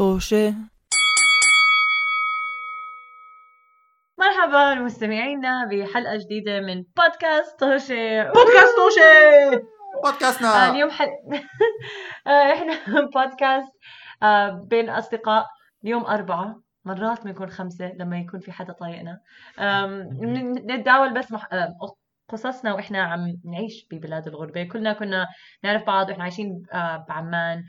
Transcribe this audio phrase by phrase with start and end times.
[0.00, 0.54] طوشة
[4.18, 9.00] مرحبا مستمعينا بحلقة جديدة من بودكاست طوشة بودكاست توشي
[9.54, 9.62] آه،
[10.04, 11.06] بودكاستنا اليوم حل...
[12.26, 12.72] آه، إحنا
[13.14, 13.72] بودكاست
[14.22, 15.46] آه، بين أصدقاء.
[15.84, 19.20] اليوم أربعة مرات بنكون خمسة لما يكون في حدا طايقنا.
[20.66, 21.48] نتداول بس مح...
[22.28, 24.64] قصصنا وإحنا عم نعيش ببلاد الغربة.
[24.64, 25.26] كلنا كنا
[25.64, 27.58] نعرف بعض وإحنا عايشين آه، بعمان.
[27.58, 27.64] آه،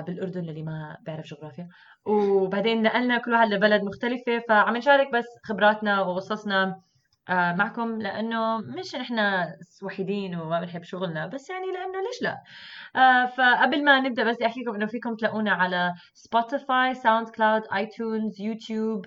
[0.00, 1.68] بالأردن للي ما بيعرف جغرافيا.
[2.06, 6.80] وبعدين نقلنا كل واحد لبلد مختلفة فعم نشارك بس خبراتنا وقصصنا
[7.28, 9.44] آه، معكم لأنه مش نحن
[9.82, 12.42] وحيدين وما بنحب شغلنا بس يعني لأنه ليش لا؟
[12.96, 18.40] آه، فقبل ما نبدأ بس بدي أحكي لكم إنه فيكم تلاقونا على Spotify SoundCloud iTunes
[18.40, 19.06] YouTube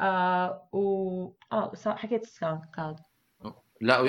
[0.00, 2.96] آه و آه حكيت SoundCloud
[3.82, 4.02] لا.
[4.02, 4.08] ما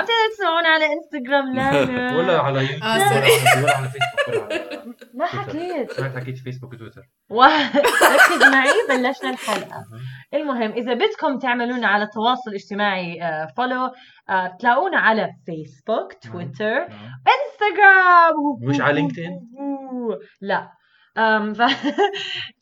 [0.00, 2.16] بتقدروا تسمعونا على انستغرام لا لا.
[2.16, 3.20] ولا على يوتيوب آه، ولا.
[3.20, 4.54] على- فيسبوك ولا على
[5.18, 5.26] ما.
[5.26, 5.92] حكيت.
[5.92, 9.84] سمعت حكيت Facebook و Twitter ركز معي بلشنا الحلقة.
[10.34, 13.18] المهم إذا بدكم تعملونا على التواصل الاجتماعي
[13.56, 13.90] follow
[14.60, 16.76] تلاقونا على Facebook Twitter
[17.34, 18.34] Instagram
[18.68, 19.30] مش على LinkedIn؟
[20.50, 20.68] لا.
[21.54, 21.62] ف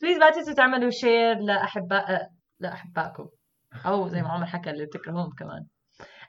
[0.01, 2.27] please ما تنسوا تعملوا share لأحباء أه،
[2.59, 3.25] لأحبائكم.
[3.85, 5.65] أو زي ما عمر حكى اللي بتكرهوهم كمان.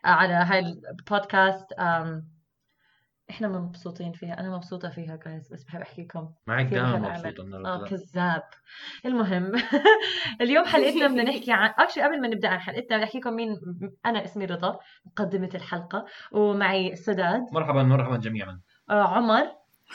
[0.05, 1.73] على هاي البودكاست.
[1.73, 2.35] أم
[3.31, 4.41] إحنا مبسوطين فيها.
[4.41, 7.19] أنا مبسوطة فيها جايز بس بحب احكي لكم معك دائما بحب أعمل.
[7.19, 7.85] مبسوط انه آه.
[7.85, 8.43] كذاب.
[9.07, 9.53] المهم
[10.41, 13.61] اليوم حلقتنا بدنا نحكي عن اكشلي قبل ما نبدأ عن حلقتنا بدي احكي لكم مين
[14.07, 17.43] أنا اسمي رضا مقدمة الحلقة ومعي سداد.
[17.53, 18.61] مرحبا مرحبا جميعا.
[18.91, 19.47] آه عمر.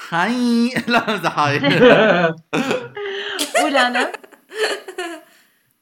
[0.09, 0.69] هاي.
[0.87, 0.99] لا
[1.39, 1.59] هاي
[3.65, 4.11] ولأنا.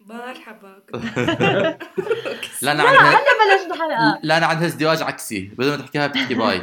[0.08, 0.84] مرحبا
[2.62, 6.34] لا أنا عندها هلا بلشنا حلقه لا أنا عندها ازدواج عكسي بدل ما تحكيها بتحكي
[6.34, 6.62] bye.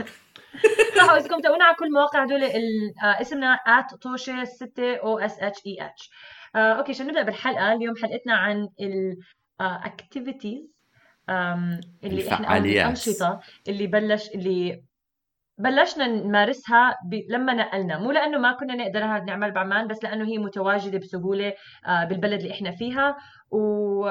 [0.99, 3.59] راح اذكركم تابعونا على كل المواقع هدول ال- آه، اسمنا
[4.01, 6.11] @توشة 6 أو اس اتش اي اتش
[6.57, 8.69] أوكي عشان نبدأ بالحلقة؟ اليوم حلقتنا عن
[9.61, 10.63] ال activities
[12.05, 12.57] اللي إحنا.
[12.57, 14.83] الأنشطة اللي بلش اللي
[15.59, 17.15] بلشنا نمارسها ب...
[17.29, 17.99] لما نقلنا.
[17.99, 21.53] مو لأنه ما كنا نقدرها نعمل بعمان بس لأنه هي متواجدة بسهولة
[21.87, 23.17] آه، بالبلد اللي إحنا فيها.
[23.51, 24.05] و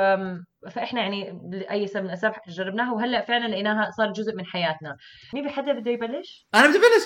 [0.71, 4.97] فإحنا يعني لأي سبب من الاسباب جربناها وهلأ فعلا لقيناها صار جزء من حياتنا.
[5.33, 7.05] مين بحدا بده يبلش؟ أنا بدي أبلش.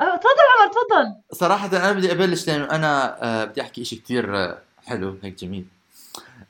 [0.00, 1.36] آه تفضل عمر تفضل.
[1.38, 5.66] صراحة أنا بدي أبلش لأنه أنا آه، بدي أحكي إشي كتير آه، حلو هيك جميل.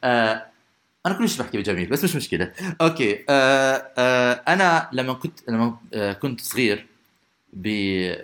[0.04, 0.46] آه،
[1.06, 2.52] أنا كلش بحكي بجميل بس مش مشكلة.
[2.80, 6.86] أوكي آه، آه، أنا لما كنت لما آه، كنت صغير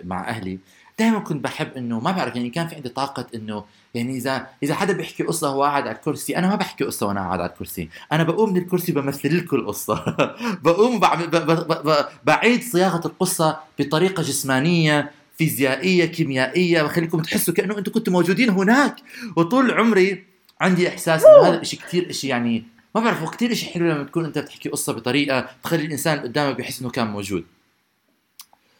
[0.03, 0.59] مع أهلي.
[0.99, 3.63] دائما كنت بحب إنه ما بعرف يعني كان في عندي طاقة إنه
[3.93, 6.37] يعني إذا إذا حدا بيحكي قصة وهو قاعد على الكرسي.
[6.37, 7.89] أنا ما بحكي قصة وأنا قاعد على الكرسي.
[8.11, 10.15] أنا بقوم من الكرسي بمثل لكم القصة
[10.63, 11.05] بقوم ب-
[11.35, 18.49] ب- ب- بعيد صياغة القصة بطريقة جسمانية فيزيائية كيميائية بخليكم تحسوا كأنه أنتم كنتوا موجودين
[18.49, 18.95] هناك.
[19.35, 20.23] وطول عمري
[20.61, 22.63] عندي إحساس إنه هذا الشيء كثير شيء يعني
[22.95, 26.55] ما بعرف كثير شيء حلو لما تكون أنت بتحكي قصة بطريقة تخلي الإنسان اللي قدامك
[26.55, 27.43] بيحس إنه كان موجود.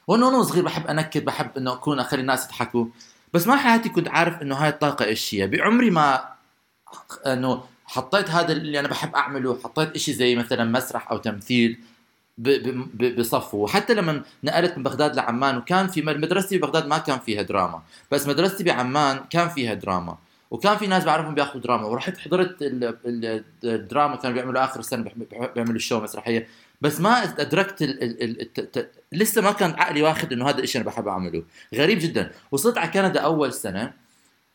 [0.07, 2.85] وأنا وأنا صغير بحب أنكد بحب إنه أكون أخلي الناس يضحكوا.
[3.33, 5.47] بس ما حياتي كنت عارف إنه هاي الطاقة إيش هي.
[5.47, 6.25] بعمري ما
[7.27, 11.79] إنه حطيت هذا اللي أنا بحب أعمله حطيت إشي زي مثلا مسرح أو تمثيل
[13.17, 13.57] بصفه.
[13.57, 17.81] وحتى لما نقلت من بغداد لعمان وكان في مدرستي ببغداد ما كان فيها دراما.
[18.11, 20.17] بس مدرستي بعمان كان فيها دراما.
[20.51, 21.85] وكان في ناس بعرفهم بياخذوا دراما.
[21.85, 25.11] ورحت حضرت ال- ال- الدراما كانوا بيعملوا آخر السنة
[25.55, 26.47] بيعملوا ال show مسرحية.
[26.83, 30.59] بس ما أدركت ال ال ال الت- ت- لسه ما كان عقلي واخد إنه هذا
[30.59, 31.43] الشيء أنا بحب أعمله.
[31.75, 32.31] غريب جدا.
[32.51, 33.93] وصلت على كندا أول سنة.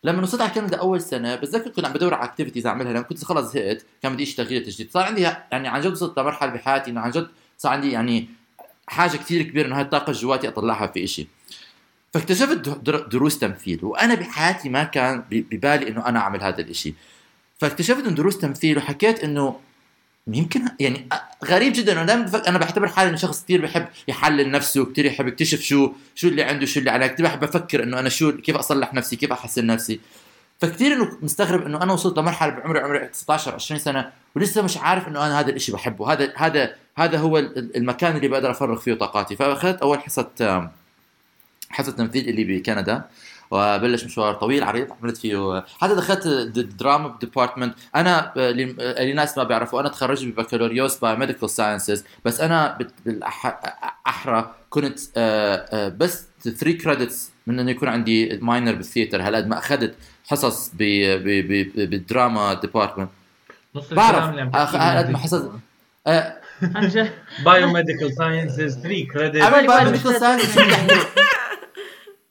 [0.05, 3.25] لما وصلت على كندا أول سنة بتذكر كنت عم بدور على activities أعملها لما كنت
[3.25, 4.91] خلص زهقت كان بدي شيء تغيير تجديد.
[4.91, 7.29] صار عندي يعني عن جد وصلت لمرحلة بحياتي إنه عن جد
[7.59, 8.29] صار عندي يعني
[8.87, 11.27] حاجة كثير كبيرة إنه هاي الطاقة جواتي أطلعها في إشي.
[12.15, 16.95] فاكتشفت در- دروس تمثيل وأنا بحياتي ما كان ببالي إنه أنا أعمل هذا الإشي.
[17.59, 19.61] فاكتشفت إنه دروس تمثيل وحكيت إنه
[20.35, 21.09] يمكن يعني
[21.45, 21.93] غريب جدا.
[21.93, 22.49] أنا دائما.
[22.49, 26.43] أنا بعتبر حالي إنه شخص كثير بحب يحلل نفسه كثير يحب يكتشف شو شو اللي
[26.43, 27.07] عنده شو اللي عليه.
[27.07, 30.01] كثير بحب أفكر إنه أنا شو كيف أصلح نفسي كيف أحسن نفسي.
[30.61, 35.09] فكثير إنه مستغرب إنه أنا وصلت لمرحلة بعمري عمري 19 20 سنة ولسه مش عارف
[35.09, 36.13] إنه أنا هذا الإشي بحبه.
[36.13, 39.37] هذا هذا هذا هو ال- المكان اللي بقدر أفرغ فيه طاقاتي.
[39.37, 40.71] فأخذت أول حصة
[41.71, 43.05] حصة تمثيل اللي بكندا.
[43.51, 49.45] وبلش مشوار طويل عريض عملت فيه حتى دخلت ال drama department أنا اللي الناس ما
[49.45, 57.31] بيعرفوا أنا تخرجت ببكالوريوس biomedical sciences بس أنا بالاحرى كنت آه، آه، بس 3 credits
[57.47, 59.95] من إنه يكون عندي minor بال theater هالقد ما أخذت
[60.29, 60.77] حصص ب-
[61.25, 63.09] ب- ب- بال drama department
[63.75, 64.17] نص بعرف.
[64.17, 65.19] الكلام اللي عم أخ- قد ما
[66.89, 67.13] جد؟
[67.45, 70.95] biomedical sciences 3 credit عمل بالي bio بالي medical مش science شو بدي احكي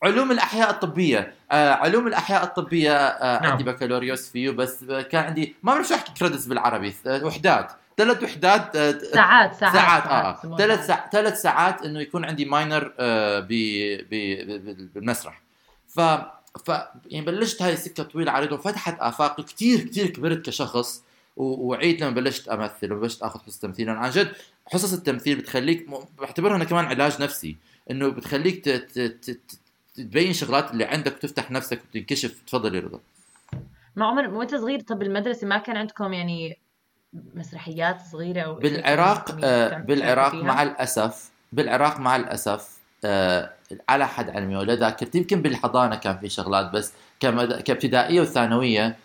[0.04, 3.52] علوم الأحياء الطبية آه علوم الأحياء الطبية آه نعم.
[3.52, 8.24] عندي بكالوريوس فيه بس كان عندي ما بعرف شو أحكي credits بالعربي آه، وحدات ثلاث
[8.24, 10.06] وحدات آه ساعات ساعات ساعات
[10.46, 15.42] آه ثلاث ساعات ثلاث ساعات إنه يكون عندي minor آه ب ب- ب- بالمسرح.
[15.88, 16.00] ف
[16.66, 16.70] ف
[17.06, 21.04] يعني بلشت هاي السكة طويلة عريضه وفتحت افاقي كثير كثير كبرت كشخص
[21.38, 23.90] وعيت لما بلشت أمثل وبلشت آخذ حصص تمثيل.
[23.90, 24.32] عن جد
[24.74, 25.88] حصص التمثيل بتخليك
[26.20, 27.58] بعتبرها أنا كمان علاج نفسي
[27.92, 28.70] إنه بتخليك ت...
[28.70, 29.00] ت...
[29.00, 29.30] ت...
[29.32, 29.60] ت-
[29.98, 33.00] تبين شغلات اللي عندك وتفتح نفسك وتنكشف تفضل يا رضا
[33.96, 36.58] ما عمر وانت صغير طب بالمدرسة ما كان عندكم يعني
[37.14, 43.54] مسرحيات صغيرة أو إشي بالعراق آه بالعراق؟ مع الأسف بالعراق مع الأسف آه
[43.90, 46.94] على حد علمي ولا ذاكرت يمكن بالحضانة كان في شغلات بس.
[47.20, 48.96] كابتدائية وثانوية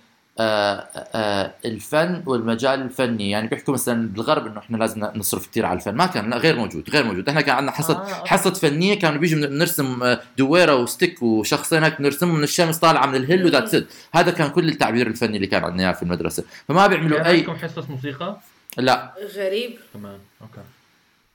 [1.65, 3.31] الفن والمجال الفني.
[3.31, 5.95] يعني بيحكوا مثلا بالغرب إنه إحنا لازم نصرف كثير على الفن.
[5.95, 7.29] ما كان لا غير موجود غير موجود.
[7.29, 8.25] إحنا كان عندنا حصة آه،.
[8.27, 12.79] حصة فنية كانوا بيجوا من- نرسم آه، دويرة و stick وشخصين هيك نرسمهم من الشمس
[12.79, 15.83] طالعة من ال hill و that's it هذا كان كل التعبير الفني اللي كان عندنا
[15.83, 16.45] إياه في المدرسة.
[16.69, 18.37] فما بيعملوا كان أي عندكم حصص موسيقى؟
[18.79, 19.13] لا.
[19.37, 19.77] غريب.
[19.95, 20.61] كمان okay.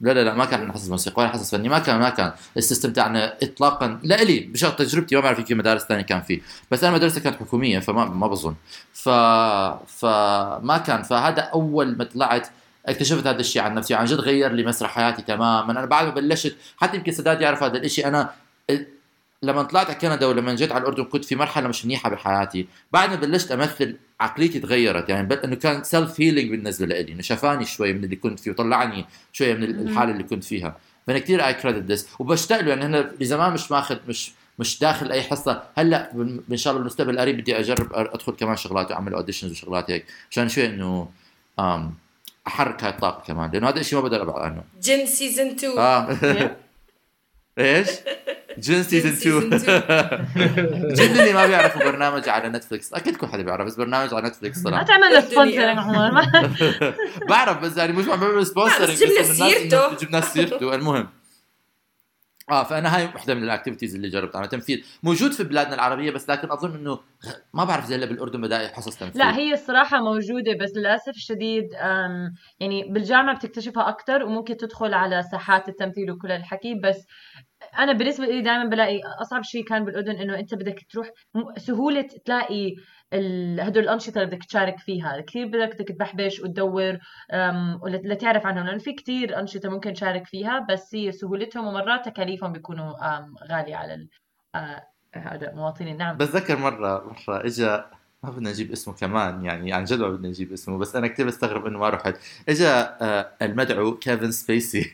[0.01, 2.31] لا لا لا ما كان عندنا حصص موسيقى ولا حصص فني ما كان ما كان.
[2.57, 6.41] ال system تاعنا اطلاقا لا إلي بشغل تجربتي ما بعرف يمكن مدارس ثانية كان فيه
[6.71, 8.55] بس أنا مدرسة كانت حكومية فما ما بظن.
[8.93, 9.09] ف
[9.87, 11.03] فما كان.
[11.03, 12.47] فهذا أول ما طلعت
[12.85, 15.71] اكتشفت هذا الشيء عن نفسي عن جد غير لي مسار حياتي تماما.
[15.71, 18.29] أنا بعد ما بلشت حتى يمكن سداد يعرف هذا الشيء أنا
[19.43, 22.67] لما طلعت على كندا ولما جيت على الأردن كنت في مرحلة مش منيحة بحياتي.
[22.91, 27.21] بعد ما بلشت أمثل عقليتي تغيرت يعني بل إنه كان self healing بالنسبة لي إنه
[27.21, 30.77] شفاني شوي من اللي كنت فيه وطلعني شوية من الحالة اللي كنت فيها.
[31.07, 35.11] فأنا كثير I credit this وبشتاق له يعني أنا لزمان مش ماخذ مش مش داخل
[35.11, 35.63] أي حصة.
[35.77, 36.11] هلأ
[36.51, 40.49] إن شاء الله بالمستقبل القريب بدي أجرب أدخل كمان شغلات وأعمل auditions وشغلات هيك عشان
[40.49, 41.09] شوي إنه
[42.47, 43.51] أحرك هاي الطاقة كمان.
[43.51, 44.63] لأنه هذا الشيء ما بقدر أبعد عنه.
[44.81, 46.55] جن season 2 آه.
[47.59, 47.87] إيش؟
[48.57, 49.11] جن season
[49.53, 49.63] 2 season
[50.99, 54.57] جن اللي ما بيعرفوا برنامج على نتفلكس أكيد كل حدا بيعرف بس برنامج على نتفلكس
[54.65, 55.19] ما صراحة تعمل له.
[55.19, 56.11] sponsoring عمر.
[56.11, 56.93] ما-
[57.29, 59.95] بعرف بس يعني مش عم بعمل sponsoring بس جبنا سيرته.
[59.95, 60.75] جبنا سيرته.
[60.75, 61.09] المهم.
[62.51, 64.35] آه فأنا هاي وحدة من ال activities اللي جربت.
[64.35, 66.99] أنا تمثيل موجود في بلادنا العربية بس لكن أظن إنه
[67.53, 69.19] ما بعرف زي هلا بالأردن بدأ حصص تمثيل.
[69.21, 71.63] لا هي الصراحة موجودة بس للأسف الشديد
[72.59, 76.97] يعني بالجامعة بتكتشفها أكتر وممكن تدخل على ساحات التمثيل وكل الحكي بس
[77.77, 81.09] أنا بالنسبة لي دائما بلاقي أصعب شيء كان بالأردن إنه أنت بدك تروح
[81.57, 82.75] سهولة تلاقي
[83.59, 85.21] هدول الأنشطة اللي بدك تشارك فيها.
[85.21, 86.97] كثير بدك بدك تبحبش وتدور
[87.33, 91.67] أم، ولا لا تعرف عنهم لأنه في كثير أنشطة ممكن تشارك فيها بس هي سهولتهم
[91.67, 94.07] ومرات تكاليفهم بيكونوا أم، غالية على
[94.55, 95.97] آه، هذا مواطنين.
[95.97, 96.17] نعم.
[96.17, 97.81] بتذكر مره مرة اجى
[98.23, 101.27] ما بدنا نجيب اسمه كمان يعني عن جد ما بدنا نجيب اسمه بس أنا كثير
[101.27, 102.15] بستغرب إنه ما رحت.
[102.49, 104.91] اجى آه، المدعو كيفن سبيسي.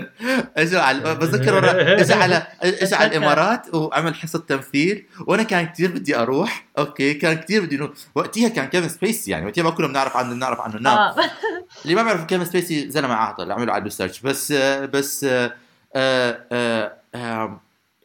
[0.56, 5.90] اجى على بتذكر مره اجى على اجى على الإمارات وعمل حصة تمثيل وأنا كان كثير
[5.90, 6.66] بدي أروح.
[6.78, 10.34] okay كان كثير بدي إنه وقتها كان كيفن سبيسي يعني وقتها ما كنا بنعرف عنه
[10.34, 10.98] بنعرف عنه نعم.
[10.98, 11.14] آه.
[11.84, 15.52] اللي ما بيعرف كيفن سبيسي زلمة عاطل عملوا على search بس آه، بس آه،
[15.96, 17.60] آه، آه،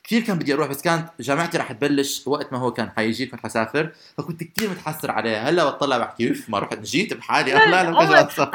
[0.07, 3.39] كثير كان بدي أروح بس كانت جامعتي رح تبلش وقت ما هو كان حيجي كنت
[3.43, 5.49] حسافر فكنت كثير متحسر عليها.
[5.49, 7.89] هلأ بطلع بحكي "أوف، ما رحت جيت بحالي لا لا.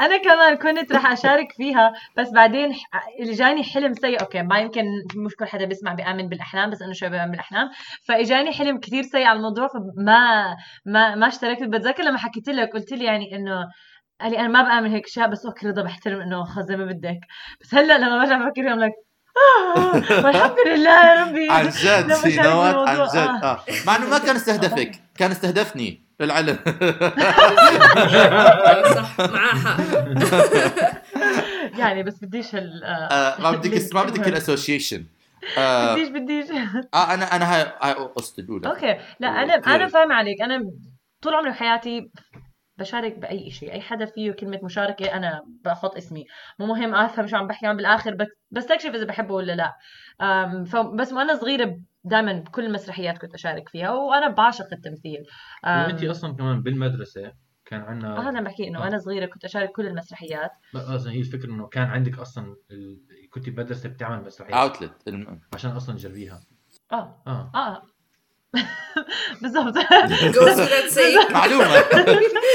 [0.05, 4.59] أنا كمان كنت رح أشارك فيها بس بعدين ح- اللي جاني حلم سيء okay ما
[4.59, 4.81] يمكن
[5.15, 7.69] مش كل حدا بيسمع بيأمن بالأحلام بس أنا شوي بامن بالأحلام.
[8.07, 10.55] فإجاني حلم كثير سيء على الموضوع فما
[10.85, 11.63] ما ما اشتركت.
[11.63, 13.65] بتذكر لما حكيت لك قلت لي يعني إنه
[14.21, 16.85] قال لي أنا ما بأمن هيك أشياء بس okay رضا بحترم إنه خلص زي ما
[16.85, 17.19] بدك.
[17.61, 18.91] بس هلأ لما برجع بفكر فيهم لك
[20.23, 21.49] والحمد لله يا ربي.
[21.57, 23.17] عن جد في نوات عن جد.
[23.17, 23.43] آه.
[23.43, 23.63] آه.
[23.87, 26.03] مع إنه ما كان استهدفك كان استهدفني.
[26.19, 26.57] للعلم
[28.95, 29.77] صح معاه حق.
[31.79, 35.05] يعني بس بديش هال آه، آه، ما بدك ما بدك ال association
[35.57, 36.45] آه بديش بديش.
[36.93, 38.97] آه، أنا أنا هاي قصتي الاولى أوكي.
[39.19, 39.53] لا أنا.
[39.53, 40.41] أنا فاهمه عليك.
[40.41, 40.59] أنا
[41.21, 42.11] طول عمري بحياتي
[42.77, 46.25] بشارك بأي شيء أي حدا فيه كلمة مشاركة أنا بحط اسمي.
[46.59, 49.73] مو مهم أفهم شو عم بحكي عن بالآخر بس بستكشف إذا بحبه ولا لا.
[50.65, 55.23] فبس وأنا صغيرة دائما بكل المسرحيات كنت أشارك فيها وأنا بعشق التمثيل.
[55.65, 57.33] وانت أصلا كمان بالمدرسة
[57.65, 58.81] كان عندنا آه، عم بحكي إنه آه.
[58.81, 60.51] وأنا صغيرة كنت أشارك كل المسرحيات.
[60.73, 62.99] لا أصلا هي الفكرة إنه كان عندك أصلا ال...
[63.29, 64.93] كنت بمدرسه بتعمل مسرحيات اوتلت
[65.53, 66.41] عشان أصلا تجربيها.
[66.91, 67.23] آه.
[67.27, 67.51] آه.
[67.55, 67.81] آه.
[69.41, 69.73] بالضبط.
[71.31, 71.65] معلومة.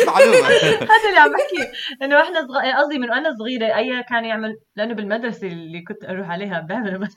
[0.06, 0.48] معلومة.
[0.92, 1.72] هذا اللي عم بحكي.
[2.02, 2.82] إنه إحنا صغ...
[2.82, 7.08] قصدي من وأنا صغيرة أي كان يعمل لأنه بالمدرسة اللي كنت أروح عليها بعمل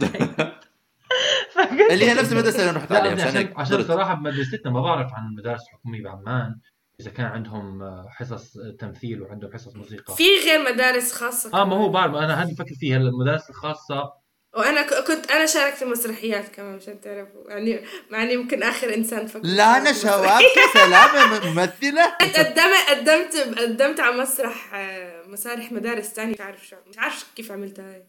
[1.51, 3.83] فكنت اللي هي نفس المدرسة اللي رحت عليها عشان عشان.
[3.83, 6.55] صراحة بمدرستنا ما بعرف عن المدارس الحكومية بعمان
[6.99, 10.15] إذا كان عندهم آه، حصص تمثيل وعندهم حصص موسيقى.
[10.15, 14.20] في غير مدارس خاصة آه ما هو بعرف أنا هذا بفكر فيها هلا المدارس الخاصة
[14.53, 17.49] وأنا كنت أنا شاركت المسرحيات كمان عشان تعرفوا.
[17.49, 20.41] يعني مع اني يمكن آخر إنسان فكر لا أنا شواب
[20.73, 22.05] سلامة ممثلة.
[22.37, 27.51] قدمت قدمت قدمت على مسرح آه، مسارح مدارس ثانية مش عارف شو مش عارف كيف
[27.51, 28.03] عملتها هاي.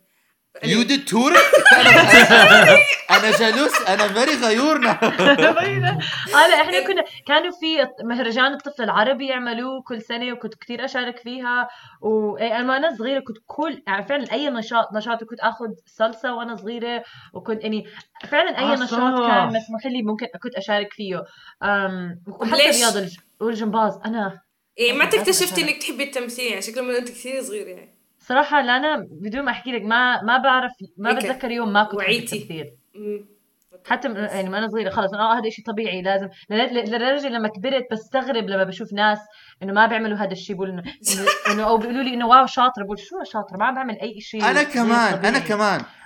[0.65, 1.33] يو ديد تور
[3.11, 4.99] أنا جلوس أنا فيري غيورنا
[6.35, 11.69] هلا إحنا كنا كانوا في مهرجان الطفل العربي يعملوه كل سنة وكنت كثير أشارك فيها.
[12.01, 17.03] وأنا وأنا صغيرة كنت كل يعني فعلا أي نشاط نشاط كنت آخذ صلصة وأنا صغيرة
[17.35, 17.85] وكنت يعني
[18.29, 18.91] فعلا أي آه، نشاط.
[19.31, 21.17] كان مسموح لي ممكن كنت أشارك فيه.
[22.41, 23.99] وحتى الج- والجمباز.
[24.07, 24.41] أنا
[24.79, 25.63] إيه ما اكتشفتي أوكي.
[25.73, 27.92] إنك تحبي التمثيل يعني شكله من انت كثير صغير يعني.
[28.29, 31.17] صراحة لا أنا بدون ما أحكي لك ما ما بعرف ما هيك.
[31.19, 32.65] بتذكر يوم ما كنت وعيتي.
[32.95, 33.25] مم.
[33.87, 38.45] حتى يعني وأنا صغيرة خلص أنا آه هذا شيء طبيعي لازم لدرجة لما كبرت بستغرب
[38.49, 39.19] لما بشوف ناس
[39.63, 42.85] إنه ما بيعملوا هذا الشيء بقول إنه إنه- انه أو بيقولوا لي إنه wow شاطرة
[42.85, 45.41] بقول شو شاطرة ما عم بعمل أي شيء أنا كمان أنا طبيعي.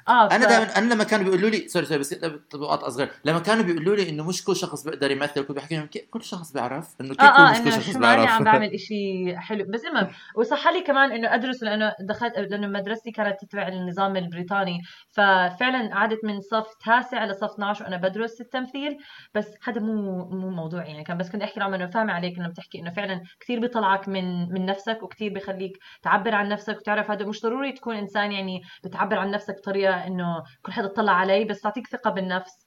[0.08, 2.14] آه أنا دائما أنا لما كانوا بيقولوا لي sorry sorry بس
[2.50, 3.08] طبقات أصغر.
[3.24, 6.52] لما كانوا بيقولوا لي إنه مش كل شخص بيقدر يمثل كنت بحكي لهم كل شخص
[6.52, 9.64] بيعرف إنه كيف آه آه مش كل شخص شو ماني عم بيعرف بعمل إشي حلو؟
[9.68, 14.82] بس المهم وصح لي كمان إنه أدرس لأنه دخلت لأنه مدرستي كانت تتبع النظام البريطاني.
[15.10, 18.96] ففعلا قعدت من صف تاسع لصف 12 وأنا بدرس التمثيل.
[19.34, 21.18] بس هذا مو مو موضوع يعني كان.
[21.18, 24.66] بس كنت أحكي لهم إنه فاهمة عليك إنه بتحكي إنه فعلا كثير بيطلعك من من
[24.66, 26.76] نفسك وكثير بخليك تعبر عن نفسك.
[26.76, 31.12] وتعرف هذا مش ضروري تكون إنسان يعني بتعبر عن نفسك بطريقة إنه كل حدا طلع
[31.12, 32.66] علي بس تعطيك ثقة بالنفس.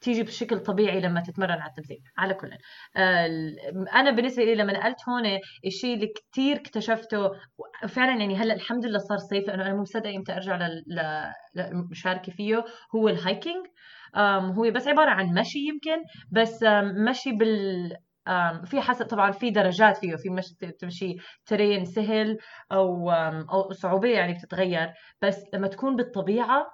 [0.00, 2.50] تيجي بشكل طبيعي لما تتمرن على التمثيل على كل.
[2.96, 3.26] آه،
[3.94, 7.30] أنا بالنسبة لي لما نقلت هون الشيء اللي كثير اكتشفته
[7.88, 10.68] فعلا يعني هلأ الحمد لله صار صيف لأنه أنا مو مصدقة إمتى أرجع
[11.56, 13.66] للمشاركه فيه هو ال hiking
[14.56, 16.64] هو بس عبارة عن مشي يمكن بس
[17.08, 17.96] مشي بال
[18.64, 22.38] في حسب طبعا في درجات فيه في مشي تمشي terrain سهل
[22.72, 26.66] أو أو صعوبه يعني بتتغير بس لما تكون بالطبيعة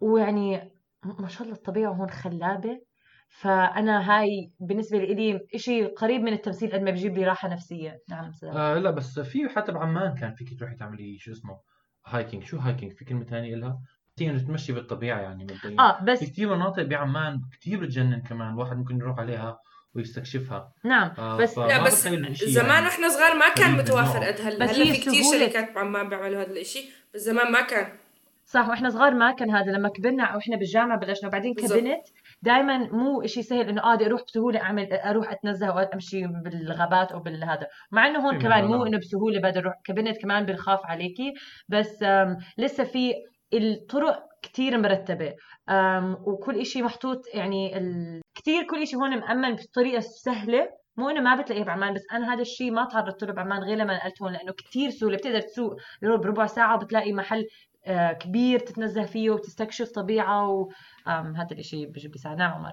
[0.00, 0.72] ويعني
[1.04, 2.80] ما شاء الله الطبيعة هون خلابة
[3.28, 7.98] فأنا هاي بالنسبة لي شيء قريب من التمثيل قد ما بيجيب لي راحة نفسية.
[8.08, 11.60] نعم سلام آه لا بس في حتى بعمان كان فيك تروحي تعملي شو اسمه
[12.06, 13.80] hiking شو hiking في كلمة ثانية لها
[14.20, 15.80] انه تمشي بالطبيعة يعني مبدئيا.
[15.80, 19.58] آه في بس كثير مناطق بعمان كثير بتجنن كمان الواحد ممكن يروح عليها.
[19.96, 22.24] ويستكشفها نعم آه بس لا بس زمان
[22.68, 22.86] يعني.
[22.86, 24.24] وإحنا صغار ما كان متوافر.
[24.24, 25.22] قد هلا هلا في كثير.
[25.38, 27.86] شركات بعمان بيعملوا هذا الإشي بس زمان ما كان
[28.46, 31.54] صح وإحنا صغار ما كان هذا لما كبرنا أو إحنا بالجامعة بلشنا وبعدين.
[31.54, 32.02] كانت
[32.42, 37.12] دائما مو إشي سهل إنه آه بدي أروح بسهولة اعمل أروح أتنزه أو أمشي بالغابات
[37.12, 38.86] أو بالهذا مع إنه هون في كمان مو.
[38.86, 41.32] إنه بسهولة بقدر أروح كبنت كمان بنخاف عليكي
[41.68, 42.04] بس
[42.58, 43.14] لسه في
[43.54, 45.34] الطرق كتير مرتبة.
[46.24, 48.20] وكل إشي محطوط يعني ال...
[48.34, 50.68] كتير كل إشي هون مأمن بطريقة سهلة.
[50.96, 53.96] مو إنه ما بتلاقيه بعمان بس أنا هذا الشيء ما تعرضت له بعمان غير لما
[53.96, 57.46] نقلت هون لأنه كتير سهوله بتقدر تسوق بربع ساعة وبتلاقي محل
[57.86, 62.72] آه، كبير تتنزه فيه وتستكشف طبيعة وهذا الشيء بيساعد نعم عمر.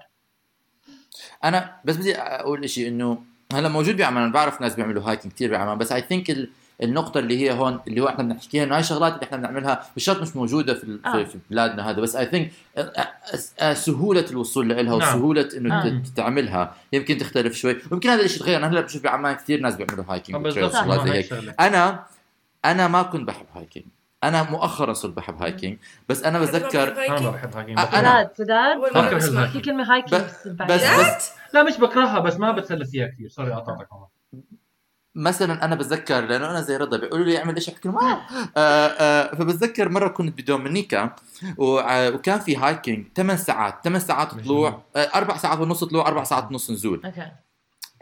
[1.44, 5.78] أنا بس بدي أقول شيء إنه هلأ موجود بعمان بعرف ناس بيعملوا hiking كثير بعمان
[5.78, 6.48] بس I think
[6.82, 10.04] النقطة اللي هي هون اللي هو إحنا بنحكيها إنه هاي الشغلات اللي إحنا بنعملها مش
[10.04, 11.24] شرط مش موجودة في آه.
[11.24, 12.00] في, بلادنا هذا.
[12.00, 12.50] بس I think
[13.72, 14.92] سهولة الوصول لها نعم.
[14.94, 16.02] وسهولة إنه آه.
[16.16, 17.76] تعملها يمكن تختلف شوي.
[17.90, 18.56] ويمكن هذا الشيء تغير.
[18.56, 21.54] أنا هلا بشوف بعمان كثير ناس بيعملوا hiking آه، وشغلات زي هيك.
[21.60, 22.04] أنا
[22.64, 23.84] أنا ما كنت بحب hiking
[24.24, 29.16] أنا مؤخرا صرت بحب hiking بس أنا بتذكر أنا ما بحب مرة مرة بسمع.
[29.16, 30.24] بسمع في كلمة hiking ب-
[30.66, 33.28] بس بس لا مش بكرهها بس ما بتسلى فيها كثير.
[33.28, 33.88] sorry قطعتك.
[35.14, 38.20] مثلا أنا بتذكر لأنه أنا زي رضا بيقولوا لي اعمل إيش؟ أحكي لهم آه.
[38.56, 39.34] آه آه.
[39.34, 41.16] فبتذكر مرة كنت بدومينيكا
[41.56, 46.24] وع- وكان في hiking 8 ساعات 8 ساعات طلوع آه أربع ساعات ونص طلوع أربع
[46.24, 47.00] ساعات ونص نزول.
[47.04, 47.26] okay.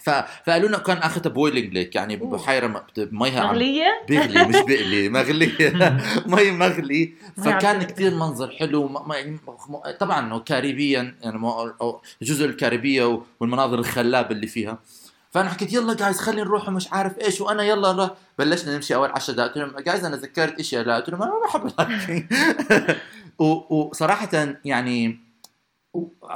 [0.03, 0.11] ف...
[0.47, 2.17] فقالوا لنا كان اخرها boiling lake يعني.
[2.17, 5.53] بحيرة م- ميها عم مغلية؟ بيغلي مش بيقلي مغلي.
[6.27, 7.83] مي مغلي فكان.
[7.83, 9.23] كثير منظر حلو ما ما-
[9.69, 14.79] م- طبعا كاريبيا يعني ما- أو جزء الكاريبية والمناظر الخلابة اللي فيها.
[15.31, 17.41] فأنا حكيت يلا جايز خلينا نروح ومش عارف إيش.
[17.41, 20.97] وأنا يلا يلا بلشنا نمشي أول 10 دقائق قلت لهم جايز أنا ذكرت اشياء لا
[20.97, 22.97] قلت لهم أنا ما بحب
[23.71, 25.31] وصراحه يعني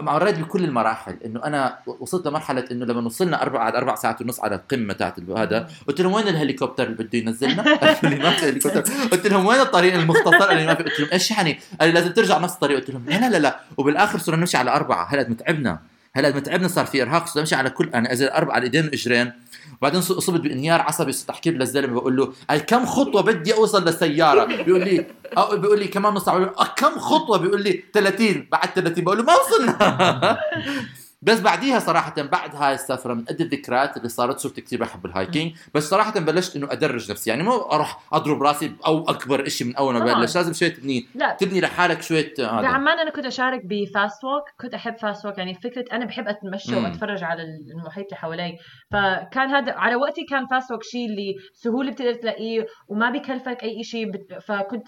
[0.01, 1.17] مريت بكل المراحل.
[1.25, 5.69] إنه أنا وصلت لمرحلة إنه لما وصلنا أربع أربع ساعات ونص على القمة تاعت هذا.
[5.89, 8.81] قلت لهم وين الهليكوبتر اللي بده ينزلنا؟ قالوا لي ما في هليكوبتر.
[9.13, 12.13] قلت لهم وين الطريق المختصر؟ قالوا لي ما في؟ قلت لهم إيش يعني؟ قال لازم
[12.13, 12.79] ترجع نفس الطريق.
[12.79, 13.61] قلت لهم لا لا لا.
[13.77, 15.05] وبالآخر صرنا نمشي على أربعة.
[15.05, 15.79] هلأ متعبنا.
[16.17, 19.33] هلا متعبنا صار في إرهاق صرنا نمشي على كل أنا إذا اربعه على الايدين والاجرين
[19.81, 22.33] وبعدين اصبت بانهيار عصبي صرت أحكي للزلمة بقول له
[22.67, 25.07] كم خطوة بدي أوصل للسيارة؟ بيقول لي
[25.39, 28.69] أو بيقول لي كمان نص ساعة بقول له "آه، كم خطوة؟ بيقول لي 30 بعد
[28.75, 30.39] 30 بقول له ما وصلنا.
[31.25, 35.12] بس بعديها صراحة بعد هاي السفرة من قد الذكريات اللي صارت صرت كثير بحب ال
[35.12, 35.53] hiking.
[35.75, 37.31] بس صراحة بلشت إنه أدرج نفسي.
[37.31, 40.15] يعني مو أروح أضرب راسي أو أكبر شيء من أول ما.
[40.15, 40.37] بلش.
[40.37, 41.37] لازم شوي تبني لا.
[41.41, 42.61] تبني لحالك شوية هذا.
[42.61, 44.45] بعمان أنا كنت أشارك ب fast walk.
[44.61, 45.39] كنت أحب fast walk.
[45.39, 46.85] يعني فكرة أنا بحب أتمشى مم.
[46.85, 48.57] وأتفرج على المحيط اللي حوالي.
[48.93, 53.85] فكان هذا على وقتي كان fast walk شيء اللي سهولة بتقدر تلاقيه وما بكلفك أي
[53.85, 54.13] شيء.
[54.47, 54.87] فكنت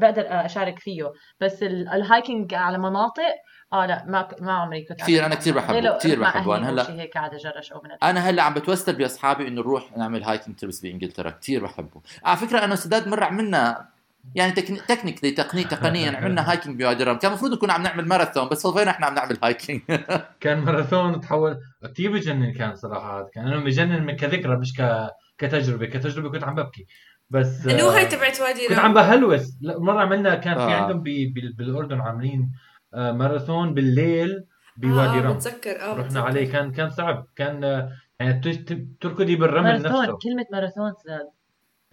[0.00, 1.12] بقدر أشارك فيه.
[1.40, 1.88] بس ال...
[1.88, 3.34] ال hiking على مناطق
[3.72, 5.54] آه لا ما ما عمري كنت كثير، أنا كثير.
[5.54, 6.44] بحبه، كثير بحبه.
[6.56, 10.22] أو هلا- هيك قاعد اجرش أو من أنا هلأ عم بتوسل بأصحابي إنه نروح نعمل
[10.22, 11.30] hiking trips بإنجلترا.
[11.30, 12.00] كثير بحبه.
[12.24, 13.88] على فكرة أنا وسداد مرة عملنا
[14.34, 14.78] يعني techni...
[14.88, 15.64] technically تقني...
[15.64, 19.14] تقنيا عملنا hiking بوادي الرم كان المفروض نكون عم نعمل ماراثون بس صفينا إحنا عم
[19.14, 19.80] نعمل hiking؟
[20.40, 21.58] كان ماراثون تحول
[21.92, 25.08] كثير بجنن كان صراحة هذا؟ كان أنا بجنن من كذكرى مش ك...
[25.38, 25.86] كتجربة.
[25.86, 26.86] كتجربة كنت عم ببكي.
[27.30, 28.86] بس اللي هو آه، هاي تبعت وادي كنت رام.
[28.86, 29.42] عم بهلوس.
[29.62, 30.74] مرة عملنا كان في آه.
[30.82, 31.26] عندهم بي...
[31.26, 31.52] بال...
[31.52, 32.52] بالأردن عاملين
[32.96, 34.44] ماراثون بالليل
[34.76, 36.20] بوادي آه، رم بتذكر آه رحنا.
[36.20, 36.52] عليه.
[36.52, 37.26] كان كان صعب.
[37.36, 37.88] كان آه،
[38.20, 40.18] يعني ت- ت- تركضي بالرمل ماراثون نفسه.
[40.22, 41.28] كلمة ماراثون سداد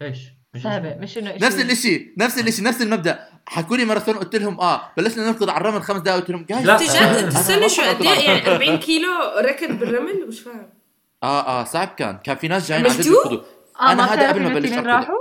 [0.02, 0.18] إيش؟
[0.56, 0.96] اسمه.
[0.98, 3.18] مش إنه نفس الشيء نفس الشيء نفس المبدأ.
[3.46, 6.66] حكوا لي ماراثون قلت لهم آه بلشنا نركض على الرمل خمس دقائق قلت لهم جايز.
[6.66, 6.72] لا.
[6.72, 9.08] أنت جد انت استنى شو قد إيه يعني 40 كيلو
[9.38, 10.68] ركض بالرمل مش فاهم.
[11.22, 12.16] آه آه صعب كان.
[12.18, 13.40] كان في ناس جايين عم؟ يركضوا
[13.80, 14.72] آه أنا ما هذا قبل ما بلش.
[14.72, 15.14] راحوا؟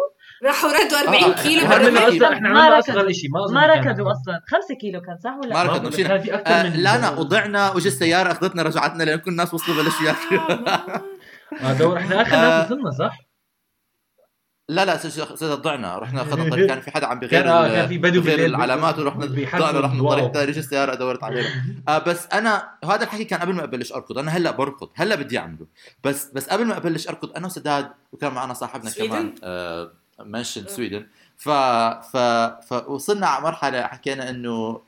[0.44, 2.90] راحوا ردوا 40 آه، كيلو أصلا إحنا ما عملنا ركض.
[2.90, 6.08] أصغر شيء ما ركضوا أصلا خمسة كيلو كان صح ولا ما ما ركضوا مشينا.
[6.10, 9.54] كان في أكثر آه من لا لا وضعنا واجى السيارة أخذتنا رجعتنا لأن كل الناس
[9.54, 10.68] وصلوا بلشوا ياكلوا
[11.62, 12.40] آه، دور إحنا آخر آه.
[12.60, 13.18] ناس وصلنا صح؟
[14.70, 17.86] لا لا سيد سيد ضعنا رحنا اخذنا طريق كان في حدا عم بغير كان- آه،
[17.86, 20.10] في بدو بغير العلامات ورحنا ضعنا رحنا.
[20.10, 21.48] طريق ثاني اجى السيارة دورت علينا
[21.88, 25.38] آه بس أنا هذا الحكي كان قبل ما أبلش أركض أنا هلأ بركض هلأ بدي
[25.40, 25.66] أعمله
[26.04, 31.06] بس بس قبل ما أبلش أركض أنا وسداد وكان معنا صاحبنا؟ كمان آه منشن سويدن.
[31.38, 32.18] ف ف
[32.70, 34.82] فوصلنا على مرحلة حكينا إنه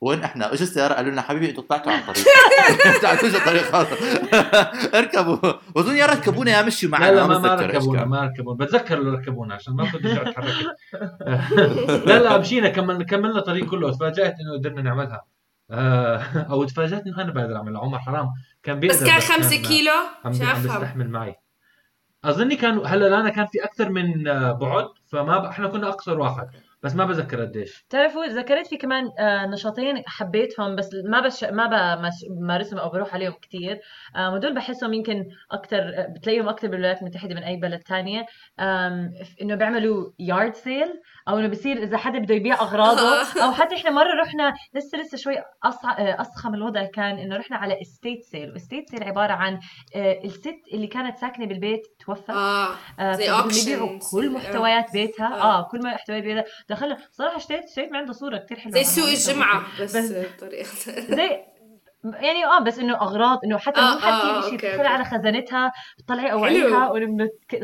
[0.00, 2.24] وين إحنا؟ اجوا السيارة؟ قالوا لنا حبيبي أنتم طلعتوا عن طريق.
[3.02, 3.96] طلعتوا عن طريق خاطر
[4.98, 5.52] اركبوا.
[5.74, 8.04] وأظن يا ركبونا يا مشوا معنا لا لا ما, ما ركبونا.
[8.04, 8.64] ما ركبونا.
[8.64, 10.76] بتذكر لو ركبونا عشان ما كنت رجعت تحركت
[12.06, 13.92] لا لا مشينا كملنا كملنا الطريق كله.
[13.92, 15.24] تفاجأت إنه قدرنا نعملها.
[15.70, 16.16] آه،
[16.50, 17.80] أو تفاجأت إنه أنا بقدر أعملها.
[17.80, 18.28] عمر حرام
[18.62, 19.92] كان بيقدر بس كان 5 كيلو؟
[20.24, 21.36] عم مش عم افهم بيستحمل معي.
[22.24, 25.44] أظني كان هلا لانا كان في أكثر من آه، بعد فما ب...
[25.44, 26.48] إحنا كنا أقصر واحد
[26.82, 27.84] بس ما بذكر قديش.
[27.88, 31.94] بتعرفوا ذكرت في كمان آه، نشاطين حبيتهم بس ما بش ما
[32.30, 33.80] بمارسهم أو بروح عليهم كثير
[34.14, 38.26] هدول بحسهم يمكن أكثر بتلاقيهم أكثر بالولايات المتحدة من أي بلد ثانية
[39.42, 43.22] إنه بيعملوا yard sale أو إنه بصير إذا حدا بده يبيع أغراضه.
[43.44, 45.38] أو حتى إحنا مرة رحنا لسه لسه شوي.
[45.38, 45.44] آه،
[46.20, 49.58] اصخم الوضع كان إنه رحنا على estate sale و estate sale عبارة عن
[49.96, 52.30] آه، الست اللي كانت ساكنة بالبيت توفت.
[52.30, 52.68] آه
[53.00, 53.56] آه، زي فبدهم auctions.
[53.68, 55.26] يبيعوا كل محتويات بيتها.
[55.34, 55.58] آه.
[55.58, 56.44] آه كل ما محتويات بيتها.
[56.68, 58.74] دخلنا صراحة اشتريت اشتريت من عنده صورة كثير حلوة.
[58.74, 60.68] زي سوق الجمعة بس بس- بطريقة.
[61.16, 61.40] زي
[62.04, 64.86] يعني آه بس إنه أغراض إنه حتى آه، مو حاطين آه، شيء okay، تدخلي okay.
[64.88, 66.32] على خزانتها تطلعي.
[66.32, 66.92] اواعيها
[67.48, 67.62] ك-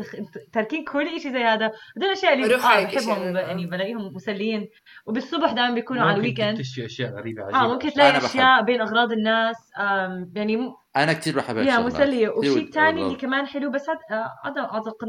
[0.53, 1.65] تاركين كل شيء زي هذا
[1.97, 4.67] هدول الاشياء اللي آه بحبهم يعني بلاقيهم مسليين
[5.05, 8.17] وبالصبح دائما بيكونوا على ممكن ال weekend تشتري أشياء غريبة عجيبة آه ممكن تلاقي.
[8.17, 11.79] أشياء بين أغراض الناس آم، يعني م- أنا كثير بحب يا.
[11.79, 13.01] مسلية وشيء ثاني.
[13.01, 15.07] اللي كمان حلو بس هذا آه، اعتقد.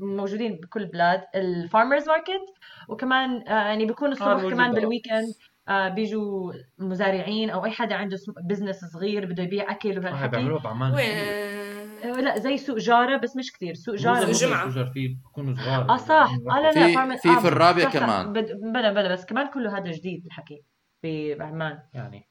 [0.00, 2.44] موجودين بكل البلاد ال farmers market
[2.88, 4.74] وكمان آه، يعني بيكون الصبح كمان آه.
[4.74, 10.00] بال weekend آه، بيجوا مزارعين أو أي حدا عنده business صغير بده يبيع أكل آه،
[10.00, 10.94] وهالحكي بيعملوها بعمان.
[10.98, 13.74] آه، لا زي سوق جارة بس مش كثير.
[13.74, 14.64] سوق جارة زي الجمعة.
[14.64, 15.90] سوق جار فيه بيكونوا صغار.
[15.90, 16.30] آه صح.
[16.50, 17.92] آه لا لا في- آه في الرابع صح.
[17.92, 18.32] كمان.
[18.32, 20.62] بد- بلا بلا بس كمان كله هذا جديد الحكي
[21.02, 22.28] في بعمان يعني.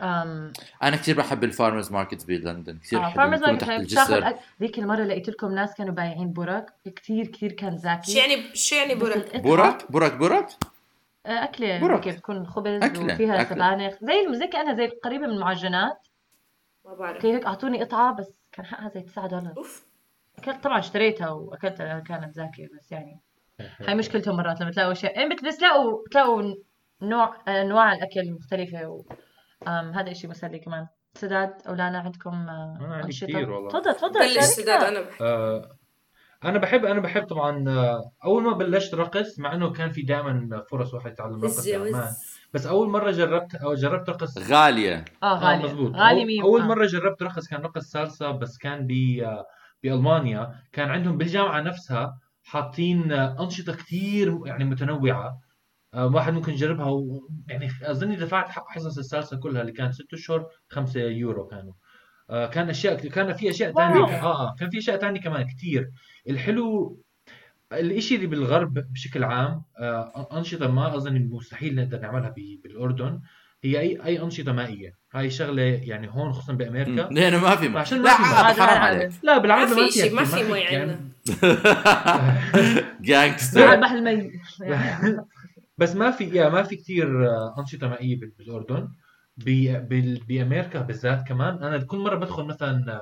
[0.00, 5.02] أم أنا كثير بحب ال farmers market بلندن كثير حلو farmers market تحت ذيك المرة
[5.04, 9.36] لقيت لكم ناس كانوا بايعين برك كثير كثير كان زاكي شو يعني شو يعني برك
[9.40, 10.46] برك برك برك
[11.26, 12.00] آه، أكلة برك.
[12.00, 13.54] كيف بتكون خبز أكلة، وفيها أكلة.
[13.56, 13.92] سبانخ.
[14.02, 16.08] زي زي كأنها زي قريبة من المعجنات.
[16.84, 17.22] ما بعرف.
[17.22, 19.54] كيف هيك أعطوني قطعة بس كان حقها زي 9 دولار.
[19.56, 19.86] أوف.
[20.38, 23.20] أكلت طبعا اشتريتها وأكلتها كانت زاكية بس يعني
[23.88, 26.54] هاي مشكلتهم مرات لما تلاقوا يعني بت- بس تلاقوا تلاقوا
[27.02, 29.02] نوع أنواع الأكل مختلفة و...
[29.68, 30.86] أم هذا إشي مسلي كمان.
[31.14, 32.78] سداد أو لانا عندكم آه،
[33.34, 33.68] والله.
[33.70, 34.38] تفضل تفضل بلش.
[34.44, 35.76] سداد أنا بحب آه،
[36.44, 40.62] أنا بحب أنا بحب طبعا آه، أول ما بلشت رقص مع إنه كان في دائما
[40.70, 45.04] فرص واحد يتعلم رقص بعمان وز بس أول مرة جربت أو جربت رقص غالية.
[45.22, 46.42] آه آه غالي مزبوط غالي أول- مية.
[46.42, 46.66] أول آه.
[46.66, 48.90] مرة جربت رقص كان رقص سالسا بس كان ب
[49.22, 49.44] آه،
[49.82, 50.54] بألمانيا.
[50.72, 55.40] كان عندهم بالجامعة نفسها حاطين آه، أنشطة كثير يعني متنوعة.
[55.94, 57.28] آه، واحد ممكن يجربها و...
[57.48, 61.72] يعني أظني دفعت حق حصص السالسا كلها اللي كان ست أشهر 5 يورو كانوا.
[61.72, 61.76] آه،
[62.28, 64.06] كان أشياء كان في أشياء ثانية واو.
[64.08, 65.90] آه آه كان في أشياء ثانية كمان كثير.
[66.28, 66.98] الحلو
[67.72, 72.34] الإشي اللي بالغرب بشكل عام آه، أنشطة ما أظن مستحيل نقدر نعملها
[72.64, 73.20] بالأردن
[73.64, 74.92] هي أي أي أنشطة مائية.
[75.14, 77.08] هاي شغلة يعني هون خصوصا بأمريكا.
[77.12, 78.62] لأنه ما في عشان لا ما في.
[78.62, 79.10] حرام عليك.
[79.22, 80.24] لا بالعاده ما في ما.
[80.24, 80.96] في مي يعني-
[83.56, 84.32] عندنا على البحر الميت
[85.78, 87.08] بس ما في يا ما في كثير
[87.58, 88.88] أنشطة مائية بال- بالأردن.
[89.36, 91.62] ب- بال- بأمريكا بالذات كمان.
[91.62, 93.00] أنا كل مرة بدخل مثلا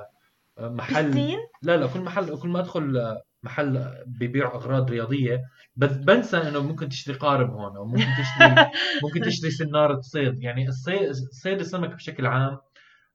[0.57, 5.41] آه، محل بسين لا لا كل محل كل ما أدخل آه، محل بيبيع أغراض رياضية
[5.75, 8.55] بس بنسى إنه ممكن تشتري قارب هون أو ممكن تشتري
[9.03, 10.43] ممكن تشتري سنارة صيد.
[10.43, 12.57] يعني الصيد صيد السمك بشكل عام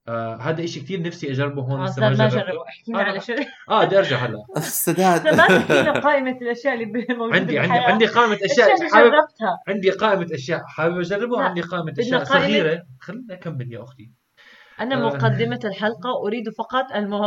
[0.08, 3.02] آه هذا إشي كثير نفسي أجربه هون لسه ما ما جرب جربته احكينا آه.
[3.02, 4.44] على شيء آه بدي أرجع هلا.
[4.56, 7.78] السداد ما تحكينا قائمة الأشياء اللي موجودة عندي عندي.
[7.78, 9.58] عندي قائمة أشياء حابب جربتها.
[9.68, 10.62] عندي قائمة أشياء.
[10.66, 12.82] حابب أجربها وعندي قائمة أشياء صغيرة.
[13.00, 14.10] خليني اكمل يا أختي.
[14.80, 15.06] أنا آه.
[15.06, 16.84] مقدمة الحلقة أريد فقط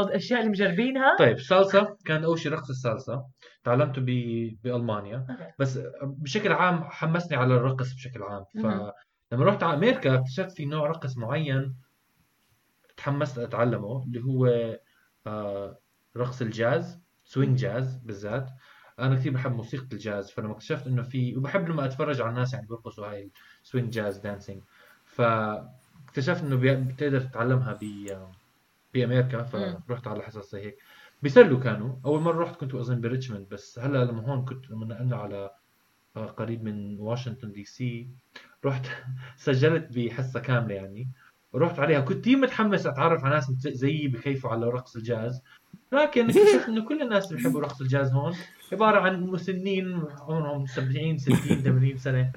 [0.07, 1.15] الأشياء اللي مجربينها.
[1.19, 3.23] طيب سالسا كان أول شيء رقص السالسا
[3.63, 4.05] تعلمته ب...
[4.63, 5.25] بألمانيا.
[5.29, 5.51] okay.
[5.59, 8.43] بس بشكل عام حمسني على الرقص بشكل عام.
[8.53, 11.75] فلما رحت على أمريكا اكتشفت في نوع رقص معين.
[13.03, 14.47] تحمست اتعلمه اللي هو
[15.27, 15.79] آه،
[16.17, 18.49] رقص الجاز swing jazz بالذات.
[18.99, 22.67] أنا كثير بحب موسيقى الجاز فلما اكتشفت إنه في وبحب لما أتفرج على الناس يعني
[22.67, 23.31] بيرقصوا هاي
[23.63, 24.61] ال swing jazz dancing
[25.05, 28.09] فاكتشفت إنه بتقدر تتعلمها ب
[28.93, 30.77] بامريكا فرحت على حصص زي هيك.
[31.23, 31.95] بيسلوا كانوا.
[32.05, 35.49] أول مرة رحت كنت اظن بريتشموند بس هلأ لما هون كنت لما نقلنا على
[36.15, 38.09] آه، قريب من واشنطن دي سي
[38.65, 38.85] رحت
[39.37, 41.09] سجلت بحصة كاملة يعني.
[41.53, 41.99] ورحت عليها.
[41.99, 45.41] كنت كثير متحمس أتعرف على ناس زيي بكيفوا على رقص الجاز.
[45.91, 48.35] لكن اكتشفت إنه كل الناس اللي بيحبوا رقص الجاز هون.
[48.71, 52.31] عبارة عن مسنين عمرهم 70 60 80 سنة.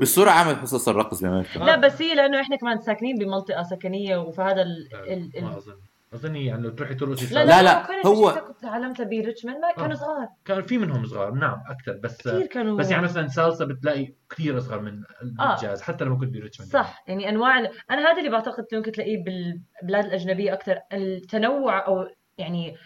[0.00, 1.58] بصورة عامة حصص الرقص بأمريكا.
[1.58, 4.88] لا بس هي لأنه إحنا كمان ساكنين بمنطقة سكنية وفهذا ال...
[4.94, 5.30] ال...
[5.36, 5.62] ال...
[6.12, 9.72] ما اظن اظن يعني لو تروحي ترقصي لا لا, لا، هو- كنت تعلمتها بريتشموند ما
[9.72, 9.94] كانوا آه.
[9.94, 10.28] صغار.
[10.44, 14.58] كان في منهم صغار نعم أكثر بس كثير كانوا بس يعني مثلا سالسا بتلاقي كثير
[14.58, 15.02] أصغر من
[15.40, 15.54] آه.
[15.56, 19.24] الجاز حتى لما كنت بريتشموند صح يعني أنواع ال- أنا هذا اللي بعتقد ممكن تلاقيه
[19.24, 20.78] بالبلاد الأجنبية أكثر.
[20.92, 22.06] التنوع أو
[22.38, 22.76] يعني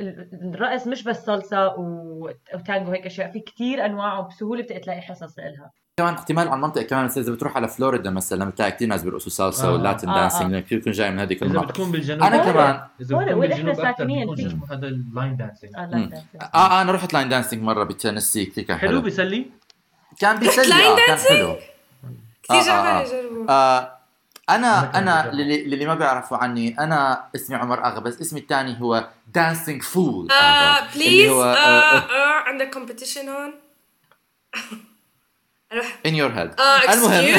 [0.00, 5.00] ال- الرقص مش بس سالسا و- وتانجو هيك أشياء في كثير أنواع وبسهولة بتقدر تلاقي
[5.00, 5.70] حصص لها.
[6.00, 9.30] كمان احتمال على المنطقة كمان مثلا إذا بتروح على فلوريدا مثلا بتلاقي كثير ناس بيرقصوا
[9.30, 9.72] سالسا آه.
[9.72, 12.80] وال Latin آه، dancing كثير بيكون جاي من هذيك إذا المنطقة بتكون بالجنوب أنا كمان
[13.00, 15.72] إذا هون بتكون وين بالجنوب أكثر ساكنين بيكون في- شو اسمه هذا ال line dancing
[15.76, 15.86] آه،.
[15.86, 16.22] لا لا.
[16.54, 19.46] آه آه، أنا رحت line dancing مرة بتنسي كثير كان حلو حلو بيسلي
[20.18, 21.56] كان بيسلي line آه كان حلو
[22.42, 23.04] كثير آه، آه،
[23.48, 23.50] آه.
[23.50, 23.96] آه
[24.50, 25.30] أنا أنا.
[25.32, 30.30] للي, للي ما بيعرفوا عني أنا اسمي عمر أغا بس اسمي الثاني هو dancing fool
[30.30, 33.52] آه please آه آه، آه عندك competition هون
[35.72, 35.98] أروح.
[36.06, 36.60] In your head.
[36.60, 37.24] آه المهم.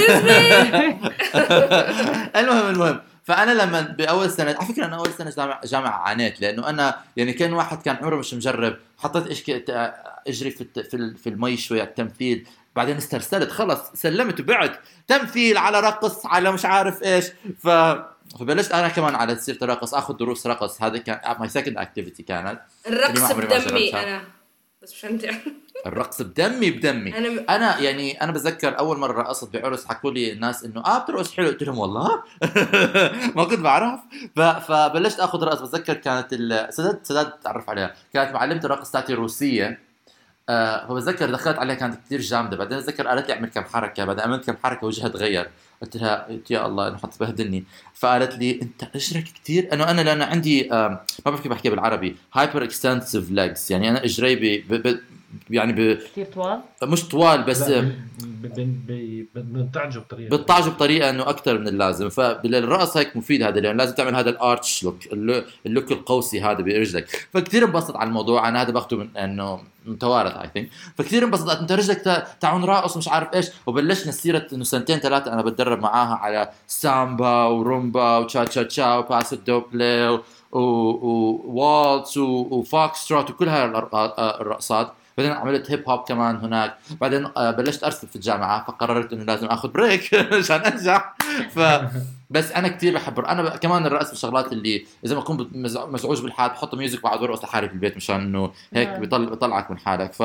[2.42, 3.00] المهم المهم.
[3.24, 7.34] فأنا لما بأول سنة على فكرة أنا أول سنة جامعة جامعة عانيت لأنه أنا يعني
[7.34, 8.78] كان واحد كان عمره مش مجرب.
[8.98, 9.28] حطيت
[10.28, 12.48] إجري في في في المي شوي على التمثيل.
[12.76, 14.80] بعدين استرسلت خلص سلمت وبعت.
[15.08, 17.26] تمثيل على رقص على مش عارف إيش.
[17.60, 17.70] ف
[18.40, 20.82] فبلشت أنا كمان على سيرة الرقص آخذ دروس رقص.
[20.82, 22.62] هذا كان my second activity كانت.
[22.88, 23.94] الرقص بدمي.
[23.94, 24.22] أنا.
[24.82, 25.26] بس مش انت
[25.88, 27.18] الرقص بدمي بدمي.
[27.18, 31.34] أنا أنا يعني أنا بتذكر أول مرة رقصت بعرس حكوا لي الناس إنه آه بترقص
[31.34, 31.48] حلو.
[31.48, 32.24] قلت لهم والله؟
[33.36, 34.00] ما كنت بعرف.
[34.36, 34.40] ف...
[34.42, 35.62] فبلشت آخذ رقص.
[35.62, 36.74] بتذكر كانت ال...
[36.74, 37.96] سداد سداد تعرف عليها.
[38.14, 39.80] كانت معلمة الرقص تاعتي روسية.
[40.50, 42.58] آه فبتذكر دخلت عليها كانت كثير جامدة.
[42.58, 44.06] بعدين بتذكر قالت لي أعمل كم حركة.
[44.06, 45.50] بعدين عملت كم حركة وجهها تغير.
[45.82, 47.64] قلت لها يا الله انه حتبهدلني
[47.94, 52.16] فقالت لي أنت اجرك كثير انه أنا لأنه عندي ما بعرف كيف بحكيها بالعربي.
[52.34, 54.74] hyper extensive legs يعني أنا إجري ب...
[54.74, 54.88] ب...
[54.88, 55.00] ب...
[55.50, 55.98] يعني ب...
[56.12, 60.38] كثير طوال؟ مش طوال بس لا، ب- ب- ب- بنطعجوا بطريقة.
[60.38, 62.10] بتطعجوا بطريقة إنه أكثر من اللازم.
[62.10, 65.92] فبالرقص هيك مفيد هذا لأنه لازم تعمل هذا ال arch look ال loo- ال look
[65.92, 68.48] القوسي هذا برجلك فكثير انبسط على الموضوع.
[68.48, 71.60] أنا هذا باخذه من إنه متوارث I think فكثير انبسطت.
[71.60, 73.48] أنت رجلك تعون راقص مش عارف إيش.
[73.66, 79.34] وبلشنا سيرة إنه سنتين ثلاثة أنا بتدرب معاها على سامبا ورومبا وتشا تشا تشا وباسو
[79.34, 80.20] دوبلي
[80.52, 83.66] ووالتس وفوكس تروت وكل هاي
[84.20, 86.78] الرقصات بعدين عملت hip hop كمان هناك.
[87.02, 91.14] بعدين آه، بلشت أرسل في الجامعة فقررت إنه لازم آخذ break عشان ارجع
[91.50, 91.60] ف
[92.30, 93.48] بس أنا كثير بحب أنا ب...
[93.48, 97.44] كمان الرقص من الشغلات اللي إذا ما اكون مز- مزعوج بالحال بحط music وبقعد برقص
[97.44, 98.90] لحالي في البيت مشان إنه هيك.
[98.90, 99.30] بيطل...
[99.30, 100.14] بيطلعك من حالك.
[100.14, 100.24] ف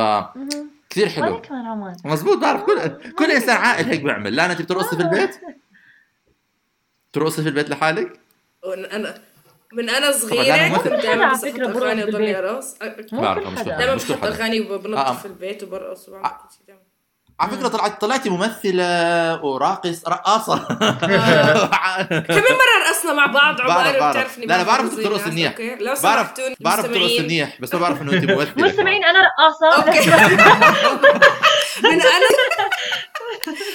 [0.91, 1.41] كثير وأنا حلو.
[1.43, 4.37] كمان عمان مزبوط بعرف كل كل إنسان عاقل هيك بيعمل.
[4.37, 5.41] لا انت بترقصي في البيت؟
[7.13, 8.21] ترقصي في البيت لحالك؟
[8.93, 9.15] أنا
[9.73, 12.39] من أنا صغيرة كنت بس أحط فكرة برقص اغاني وضلني.
[12.39, 12.75] ارقص
[13.13, 13.47] بعرف
[13.95, 15.13] مش كل بحط أغاني وبنط آه.
[15.15, 16.29] في البيت وبرقص وبعمل آه.
[16.29, 16.81] كل شيء دايماً.
[17.41, 23.97] على فكرة طلعت طلعتي ممثلة وراقص رقاصة كم مرة رقصنا مع بعض بعرف.
[23.97, 25.55] بتعرفني لا، لا، بعرف بحفظ ترقص الناس، منيح.
[26.03, 27.21] بعرف بعرف ترقص.
[27.21, 30.11] منيح بس ما بعرف إنه أنت ممثلة مستمعين أنا رقاصة أوكي
[31.85, 32.27] من أنا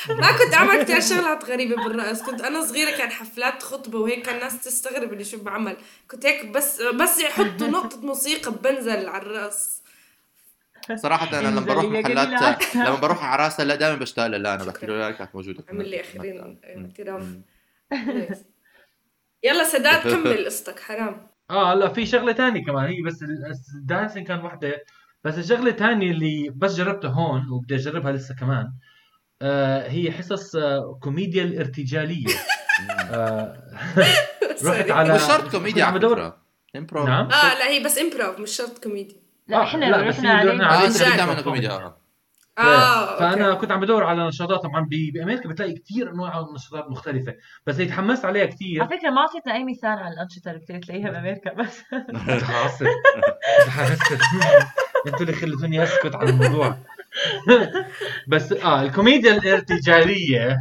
[0.10, 4.36] ما كنت اعمل كثير شغلات غريبة بالرقص كنت أنا صغيرة كان حفلات خطبة وهيك كان
[4.36, 5.78] الناس تستغرب اللي شو بعمل.
[6.12, 9.82] كنت هيك بس بس يحطوا نقطة موسيقى بنزل على الرقص
[10.96, 12.76] صراحة أنا لما بروح محلات.
[12.76, 15.64] لما بروح على راسها لا دائما بشتاق لها لا أنا بحكي له لا كانت موجودة.
[15.70, 15.98] عمل لي.
[16.00, 17.42] اعتراف مم.
[19.44, 20.80] يلا سداد كمل قصتك.
[20.80, 21.28] حرام.
[21.50, 22.86] آه لا في شغلة تانية كمان.
[22.86, 24.84] هي بس ال- ال dancing كان وحدة.
[25.24, 28.58] بس الشغلة الثانية اللي بس جربتها هون وبدي أجربها لسه كمان.
[28.66, 28.72] آه
[29.88, 32.26] هي حصص آه كوميديا الارتجالية.
[33.12, 33.64] آه
[34.66, 36.38] رحت على مش شرط كوميديا على بدور فكرة.
[36.76, 37.26] improv نعم.
[37.26, 39.16] آه لا هي بس improv مش شرط كوميدي
[39.48, 41.14] لا آه، إحنا لا، بس رحنا آه.
[41.16, 41.98] بتعمل كوميديا آه.
[42.58, 43.62] آه فانا okay.
[43.62, 47.36] كنت عم بدور على نشاطات طبعا ب- بأمريكا بتلاقي كثير أنواع نشاطات مختلفة.
[47.68, 50.80] بس اللي تحمست عليها كثير على فكرة ما أعطيتنا أي مثال على الأنشطة اللي بتلاقي-
[50.82, 51.82] تلاقيها بأمريكا بس.
[52.10, 52.86] متعصب
[55.08, 56.78] أنتوا اللي خلتوني أسكت عن الموضوع.
[58.28, 60.58] بس آه الكوميديا الارتجالية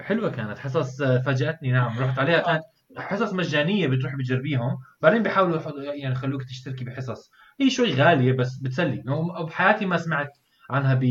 [0.00, 0.58] حلوة كانت.
[0.58, 1.72] حصص آه، فاجأتني.
[1.72, 2.40] نعم رحت عليها.
[2.40, 2.62] كانت
[2.96, 5.60] حصص مجانية بتروح بتجربيهم بعدين بيحاولوا
[5.94, 7.30] يعني يخلوك تشتركي بحصص.
[7.60, 9.02] هي شوي غالية بس بتسلي.
[9.46, 10.28] بحياتي ما سمعت
[10.70, 11.04] عنها ب...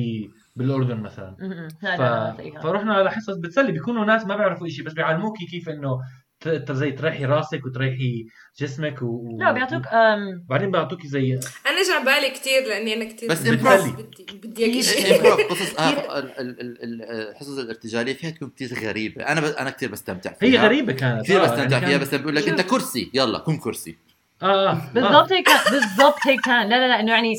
[0.56, 1.36] بالأردن مثلا.
[1.82, 2.02] ف...
[2.64, 3.72] فرحنا على حصص بتسلي.
[3.72, 6.00] بيكونوا ناس ما بيعرفوا شيء بس بيعلموكي كيف إنه
[6.72, 8.26] زي تريحي راسك وتريحي
[8.60, 9.38] جسمك و...
[9.40, 11.34] لا بيعطوك أم، بعدين بيعطوكي زي
[11.68, 13.56] أنا جا بالي كثير لأني أنا كثير بس بدي.
[13.56, 19.24] بدي بدي اياك قصص آه، ال- ال- ال- ال- الحصص الارتجالية فيها تكون كثير غريبة.
[19.24, 19.44] أنا ب...
[19.46, 20.50] أنا كثير بستمتع فيها.
[20.62, 21.24] هي غريبة كانت.
[21.24, 23.12] كثير آه، بستمتع يعني فيها بس بقول لك أنت كرسي.
[23.14, 23.96] يلا كن كرسي.
[24.44, 27.34] آه آه بالضبط هيك كان بالضبط هيك كان لا لا لا إنه يعني؟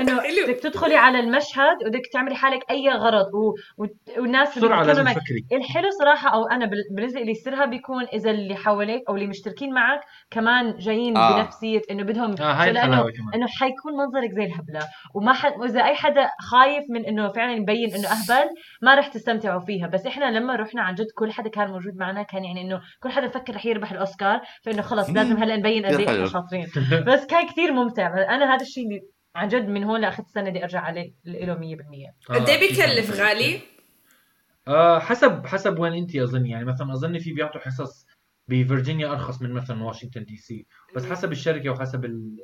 [0.00, 0.20] إنه.
[0.46, 3.54] بدك تدخلي على المشهد وبدك تعملي حالك أي غرض و...
[3.82, 3.86] و...
[4.18, 8.30] والناس اللي بسرعة لازم تفكري الحلو صراحة أو أنا بال- بالنسبة لي سرها بيكون إذا
[8.30, 11.42] اللي حواليك أو اللي مشتركين معك كمان جايين آه.
[11.42, 12.92] بنفسية إنه بدهم آه هاي كمان
[13.34, 17.94] إنه حيكون منظرك زي الهبلة وما حد وإذا أي حدا خايف من إنه فعلا يبين
[17.94, 18.50] إنه أهبل
[18.82, 22.22] ما رح تستمتعوا فيها بس إحنا لما رحنا عن جد كل حدا كان موجود معنا
[22.22, 26.00] كان يعني إنه كل حدا فكر رح يربح الأوسكار فإنه خلص لازم هلأ نبين قد.
[26.00, 28.34] إحنا شاطرين بس كان كثير ممتع.
[28.34, 29.00] أنا هذا الشيء اللي
[29.36, 31.58] عن جد من هون لاخذت سنة بدي أرجع عليه له 100%
[32.34, 33.60] قد إيه بيكلف غالي؟
[34.68, 38.06] آه حسب حسب وين أنت اظن يعني مثلا أظن في بيعطوا حصص
[38.48, 40.66] بفرجينيا أرخص من مثلا واشنطن دي سي.
[40.96, 42.36] بس حسب الشركة وحسب ال-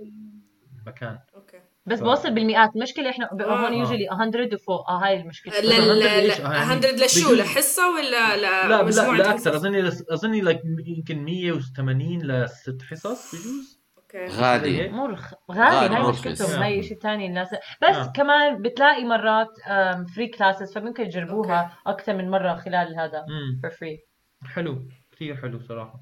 [0.80, 1.18] المكان.
[1.34, 1.60] okay.
[1.86, 2.76] بس ف- بوصل بالمئات.
[2.76, 3.66] المشكلة إحنا ب- آه.
[3.66, 4.90] هون usually 100 وفوق.
[4.90, 5.60] آه هاي المشكلة.
[5.60, 8.36] لا لا100 لا إيش؟ آه، يعني 100 لشو؟ لحصة ولا لا
[8.68, 13.77] لا لا, لا؟ أكثر اظني اظني لك يمكن 180 لست حصص بجوز.
[14.16, 15.34] غالي مو رخ...
[15.52, 16.62] غالي، هاي مشكلتهم.
[16.62, 17.54] هاي شيء ثاني الناس.
[17.54, 18.12] بس آه.
[18.12, 19.48] كمان بتلاقي مرات
[20.14, 23.24] free classes فممكن تجربوها أكثر من مرة خلال هذا.
[23.62, 23.98] for free
[24.54, 24.88] حلو.
[25.12, 26.00] كثير حلو صراحة.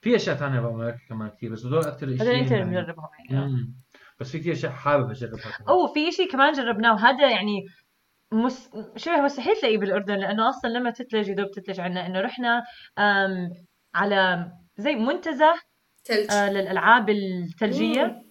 [0.00, 2.64] في أشياء ثانية بأمريكا كمان كثير بس هدول أكثر هذا شيء أنت يعني.
[2.64, 3.46] بنجربهم يعني.
[3.46, 3.74] مم.
[4.20, 5.58] بس في كثير أشياء حابب أجربها.
[5.68, 7.66] أو في شيء كمان جربناه وهذا يعني
[8.32, 8.70] مس...
[8.96, 12.62] شبه مستحيل تلاقيه بالأردن لأنه أصلا لما تتلج يدوب تتلج عنا إنه رحنا.
[13.94, 15.54] على زي منتزه
[16.10, 18.22] ثلج آه للألعاب الثلجيه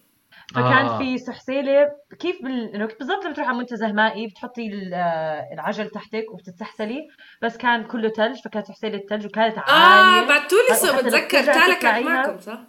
[0.56, 0.98] فكان آه.
[0.98, 1.88] في سحسيلة
[2.20, 2.76] كيف بال...
[2.76, 7.08] إنه بالضبط لما تروح على منتزه مائي بتحطي آه، العجل تحتك وبتتسحسلي
[7.42, 11.10] بس كان كله ثلج فكانت سحسيلة ثلج وكانت آه عالية بعتوا لي صور وحتى لو
[11.10, 12.08] بتذكر تالا كانت.
[12.08, 12.60] معكم صح؟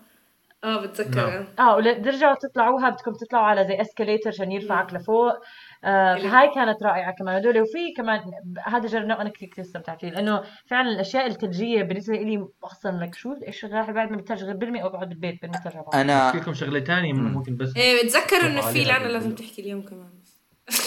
[0.64, 1.46] آه بتذكر نعم.
[1.58, 1.62] آه.
[1.72, 5.40] آه وترجعوا تطلعوها بدكم تطلعوا على زي اسكليتر عشان يرفعك لفوق آه.
[5.82, 8.20] فهاي كانت رائعة كمان هدول وفي كمان
[8.66, 13.14] هذا جربناه وأنا كثير كثير استمتعت فيه لأنه فعلا الأشياء الثلجيه بالنسبة لي أصلا لك
[13.14, 15.94] شو إيش الراحه بعد ما بترجع غير برمي أو بقعد بالبيت برمي ثلج على بعض.
[15.94, 17.32] أنا في لكم شغلة ثانية مم.
[17.32, 19.34] ممكن بس إيه بتذكر إنه في لعنة لازم.
[19.34, 20.10] تحكي اليوم كمان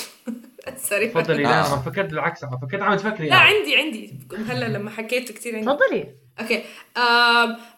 [0.77, 1.73] سوري تفضلي لا آه.
[1.73, 3.35] أنا فكرت بالعكس أنا فكرت عم تفكري لا.
[3.35, 6.63] عندي عندي هلأ لما حكيت كثير عندي تفضلي أوكي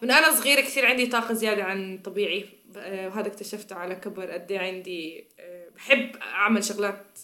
[0.02, 2.44] من أنا صغيرة كثير عندي طاقة زيادة عن طبيعي
[2.76, 7.18] آه، وهذا اكتشفته على كبر قد إيه عندي آه، بحب أعمل شغلات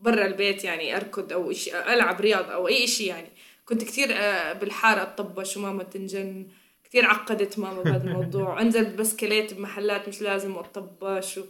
[0.00, 3.28] برا البيت يعني أركض أو إشي ألعب رياضة أو أي شيء يعني.
[3.66, 6.46] كنت كثير آه، بالحارة اتطبش وماما تنجن
[6.84, 8.60] كثير عقدت ماما بهذا الموضوع.
[8.62, 11.44] أنزل بسكليت بمحلات مش لازم واتطبش و...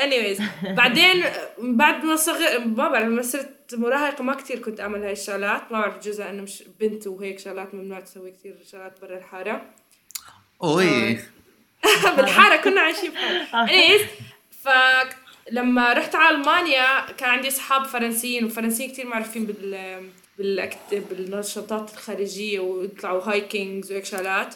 [0.00, 0.42] anyways.
[0.64, 1.24] بعدين
[1.58, 5.72] بعد ما صغر ما بعرف لما صرت مراهقة ما كتير كنت أعمل هاي الشغلات.
[5.72, 9.62] ما بعرف جزء إنه مش بنت وهيك شغلات ممنوع تسوي كتير شغلات برا الحارة.
[10.62, 11.18] أوي.
[12.16, 13.66] بالحارة كنا عايشين بحارة.
[13.70, 14.06] Anyways
[15.50, 20.00] فلما رحت على ألمانيا كان عندي أصحاب فرنسيين والفرنسيين كتير معروفين بال
[20.38, 20.76] بالأكت...
[21.10, 24.54] بالنشاطات الخارجية ويطلعوا hikings وهيك شغلات.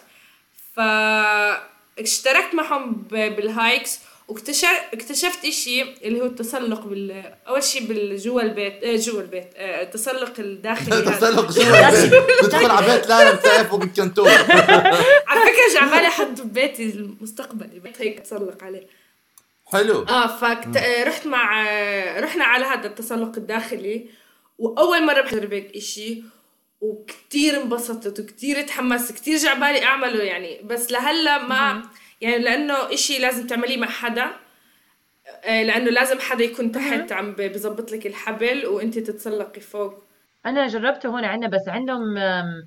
[0.77, 3.09] فاشتركت معهم ب...
[3.37, 8.97] بال hikes واكتشفت اكتشفت إشي اللي هو التسلق بال أول شيء بال جوا البيت آه
[8.97, 11.11] جوا البيت آه التسلق الداخلي هذا.
[11.17, 12.13] تسلق جوا البيت.
[12.43, 14.29] تدخل على بيت لا بتعرف فوق الكنتور
[15.29, 19.02] على فكرة جاي عبالي احطه ببيتي المستقبلي بيت هيك اتسلق عليه.
[19.73, 20.03] حلو.
[20.03, 20.77] آه فكت...
[20.77, 24.09] آه، رحت مع آه، رحنا على هذا التسلق الداخلي
[24.59, 26.23] وأول مرة بجرب هيك إشي
[26.81, 30.63] وكتير انبسطت وكتير تحمست كتير جعبالي أعمله يعني.
[30.63, 31.83] بس لهلأ ما
[32.21, 34.31] يعني لأنه إشي لازم تعمليه مع حدا
[35.45, 40.05] آه، لأنه لازم حدا يكون تحت عم بظبط لك الحبل وأنت تتسلقي فوق.
[40.47, 42.19] أنا جربته هون عندنا بس عندهم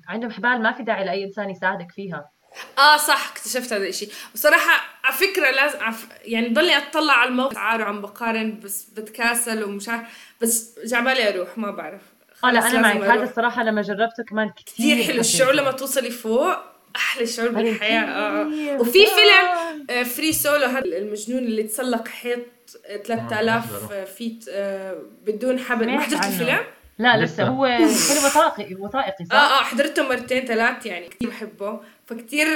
[0.08, 2.30] عندهم حبال ما في داعي لأي إنسان يساعدك فيها.
[2.78, 6.06] آه صح اكتشفت هذا الشيء بصراحة على فكرة لازم عف...
[6.24, 10.02] يعني ضلني أطلع على الموقع عارو عم بقارن بس بتكاسل ومش عارف
[10.40, 12.00] بس جعبالي أروح ما بعرف
[12.44, 13.22] آه لا أنا معك هذا.
[13.22, 16.56] الصراحة لما جربته كمان كثير حلو الشعور لما توصلي فوق
[16.96, 18.46] أحلى شعور بالحياة آه.
[18.80, 22.38] وفي فيلم آه، Free Solo هذا المجنون اللي تسلق حيط
[22.86, 26.24] آه، 3000 feet آه، بدون حبل ما حضرت.
[26.24, 26.58] الفيلم؟
[26.98, 27.34] لا لسه.
[27.34, 27.66] لسه هو
[28.08, 32.46] فيلم وثائقي وثائقي صح؟ آه آه حضرته مرتين ثلاث يعني كثير بحبه فكتير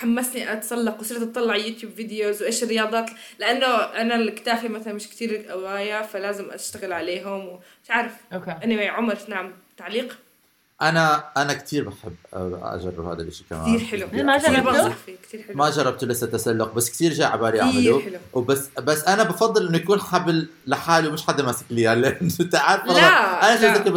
[0.00, 6.02] حمسني أتسلق وصرت أطلع يوتيوب videos وإيش الرياضات لأنه أنا الكتافي مثلا مش كتير قوايا
[6.02, 8.12] فلازم أشتغل عليهم ومش عارف.
[8.32, 8.54] أوكي.
[8.62, 10.18] Anyway عمر نعم تعليق؟
[10.82, 12.16] أنا أنا كثير بحب
[12.62, 13.76] أجرب هذا الشيء كمان.
[13.76, 14.24] كثير حلو.
[14.24, 15.16] ما كثير جربته؟ بنصح فيه.
[15.22, 15.56] كثير حلو.
[15.56, 18.02] ما جربته لسه تسلق بس كثير جاء على بالي أعمله.
[18.02, 18.18] حلو.
[18.32, 22.54] وبس بس أنا بفضل إنه يكون حبل لحاله ومش حدا ماسك لي إياه لأنه أنت
[22.54, 23.90] عارف أنا شو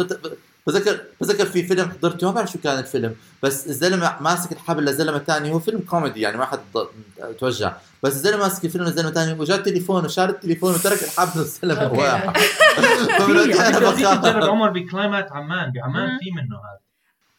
[0.66, 5.18] بتذكر بتذكر في فيلم حضرته ما بعرف شو كان الفيلم بس الزلمة ماسك الحبل لزلمه
[5.18, 6.58] ثاني هو فيلم كوميدي يعني ما حد
[7.38, 11.60] توجع بس الزلمة ماسك الفيلم لزلمه ثاني وجاء التليفون وشال التليفون وترك الحبل فيك
[13.18, 16.18] تجرب بخاف عمر بكلايمات عمان بعمان.
[16.18, 16.78] في منه هذا.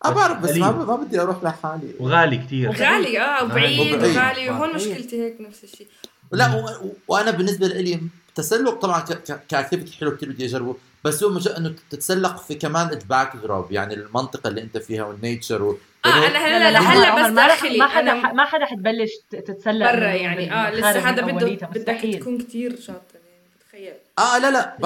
[0.06, 0.72] أنا بعرف بس ما.
[0.72, 1.92] ما بدي أروح لحالي.
[2.00, 4.04] وغالي كثير غالي آه وبعيد.
[4.04, 4.50] وغالي.
[4.50, 4.76] وهون.
[4.76, 5.88] مشكلتي هيك نفس الشيء
[6.32, 6.78] لا.
[7.08, 9.14] وأنا بالنسبة لي التسلق طبعا ك...
[9.14, 9.40] ك...
[9.50, 10.76] ك activity حلو كثير بدي أجربه.
[11.08, 15.19] بس هو مجرد إنه تتسلق في كمان ال backdrop يعني المنطقة اللي أنت فيها وال
[15.19, 15.78] nature و...
[16.06, 18.46] آه يعني أنا لا، هلا لا، لهلا بس ما رح- داخلي ما حدا أنا ما
[18.46, 20.82] حدا حتبلش تتسلق برا يعني آه لسه
[21.26, 22.20] من بده بدك.
[22.20, 24.78] تكون كتير شاطر يعني بتخيل آه لا لا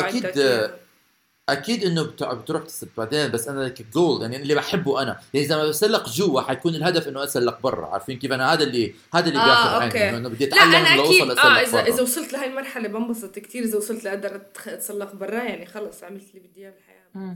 [0.00, 0.70] أكيد.
[1.52, 2.22] أكيد إنه بت...
[2.24, 5.20] بتروح تس- بعدين بس أنا كجول يعني اللي بحبه أنا.
[5.34, 7.86] يعني إذا ما بسلق جوا حيكون الهدف إنه أسلق برا.
[7.86, 9.98] عارفين كيف؟ أنا هذا اللي هذا اللي آه، بياخذ.
[9.98, 11.20] عيني إنه بدي لا أتعلم أنا لو أكيد.
[11.20, 13.64] اوصل آه اسلق اذا إذا وصلت لهي المرحلة بنبسط كتير.
[13.64, 17.34] إذا وصلت لاقدر اتسلق برا يعني خلص عملت اللي بدي إياه بالحياة.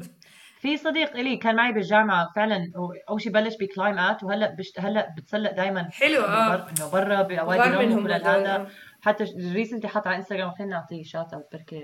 [0.61, 2.73] في صديق إلي كان معي بالجامعة فعلا
[3.09, 4.81] أول شيء بلش ب climbات وهلأ بشت...
[4.81, 6.55] هلأ بتسلق دائما حلو آه.
[6.55, 7.21] إنه برا
[7.67, 8.67] النوم منهم هذا آه.
[9.01, 11.83] حتى recently حط على انستغرام خلينا نعطيه shout out بركي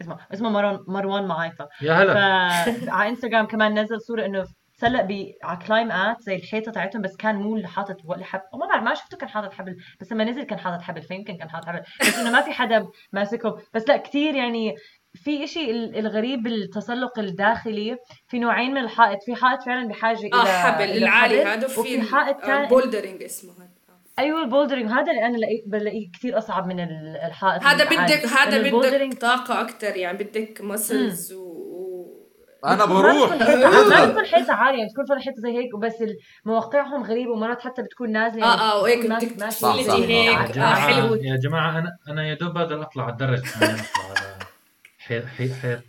[0.00, 4.44] اسمه اسمه مروان مروان معايطة يا هلا فعلى إنستغرام كمان نزل صورة إنه
[4.78, 8.82] تسلق ب على climbات زي الحيطة تاعتهم بس كان مو حاطط ولا حبل وما بعرف
[8.82, 11.80] ما شفته كان حاطط حبل بس لما نزل كان حاطط حبل فيمكن كان حاطط حبل
[12.00, 14.74] بس إنه ما في حدا ماسكه بس لا كثير يعني
[15.14, 17.96] في إشي ال- الغريب بالتسلق الداخلي
[18.28, 22.40] في نوعين من الحائط في حائط فعلا بحاجة إلى آه حبل العالي هذا وفي حائط
[22.44, 23.83] ثاني bouldering اسمه هذا آه.
[24.18, 27.84] أيوه ال bouldering هذا اللي أنا لقيت بلاقيه كثير أصعب من ال- الحائط هذا.
[27.84, 28.58] بدك هذا
[29.08, 31.40] بدك طاقة أكثر يعني بدك muscles و...
[31.42, 32.28] و...
[32.64, 33.30] أنا ما بروح.
[33.30, 33.36] ما
[34.06, 35.92] بتكون حيطة عالية يعني بتكون فعلا حيطة زي هيك وبس
[36.44, 38.44] مواقعهم غريبة ومرات حتى بتكون نازلة.
[38.44, 40.38] آه آه وهيك بدك ماشي هيك.
[40.38, 41.14] آه جماعة حلو.
[41.14, 43.42] يا جماعة أنا أنا يا دوب بقدر أطلع على الدرج.
[44.98, 45.80] حيط حيط حيط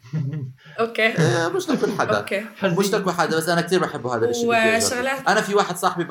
[0.80, 1.06] أوكي.
[1.06, 2.18] إيه، مش لكل حدا.
[2.18, 2.46] أوكي.
[2.64, 4.48] مش لكل حدا بس أنا كثير بحبه هذا الشيء.
[4.50, 6.08] وشغلات أنا في واحد صاحبي.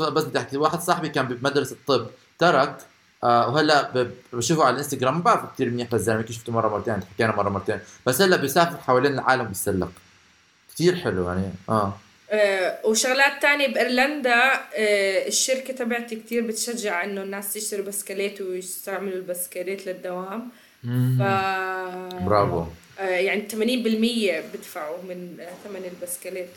[0.00, 0.56] بس بدي أحكي.
[0.56, 2.06] واحد صاحبي كان بمدرسة الطب
[2.38, 2.76] ترك
[3.24, 4.10] آه وهلأ ب...
[4.32, 7.78] بشوفه على الإنستغرام ما بعرف كثير منيح للزلمه يمكن شفته مرة مرتين حكينا مرة مرتين.
[8.06, 9.92] بس هلأ بيسافر حوالين العالم بيسلق.
[10.74, 11.98] كثير حلو يعني آه.
[12.30, 19.86] آه وشغلات تانية بإيرلندا آه الشركة تبعتي كتير بتشجع إنه الناس يشتروا بسكليت ويستعملوا البسكليت
[19.86, 20.48] للدوام.
[21.18, 21.22] ف
[22.24, 22.64] برافو.
[22.98, 23.54] آه يعني 80%
[24.54, 26.50] بدفعوا من ثمن البسكليت.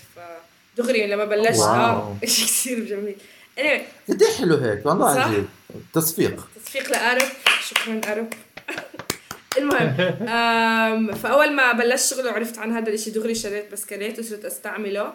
[0.78, 1.60] فدغري لما بلشت.
[1.60, 2.18] آه.
[2.26, 3.16] شيء كثير جميل.
[3.58, 4.10] Anyway.
[4.12, 5.46] قد إيه حلو هيك والله؟ عجيب.
[5.94, 6.48] تصفيق.
[6.66, 7.28] تصفيق لأرب.
[7.70, 8.34] شكرا أرب.
[9.58, 15.14] المهم آم، فأول ما بلشت شغل وعرفت عن هذا الإشي دغري شريت بسكليت وصرت أستعمله.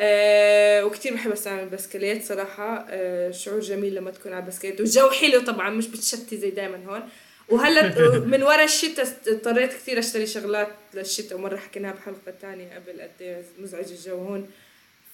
[0.00, 2.86] أه وكتير بحب أستعمل البسكليت صراحة.
[2.90, 4.80] أه شعور جميل لما تكون على البسكليت.
[4.80, 7.02] والجو حلو طبعا مش بتشتي زي دايما هون.
[7.48, 7.94] وهلأ
[8.32, 11.38] من ورا الشتاء اضطريت كثير أشتري شغلات للشتاء.
[11.38, 14.50] ومرة حكيناها بحلقة تانية قبل قد إيه مزعج الجو هون.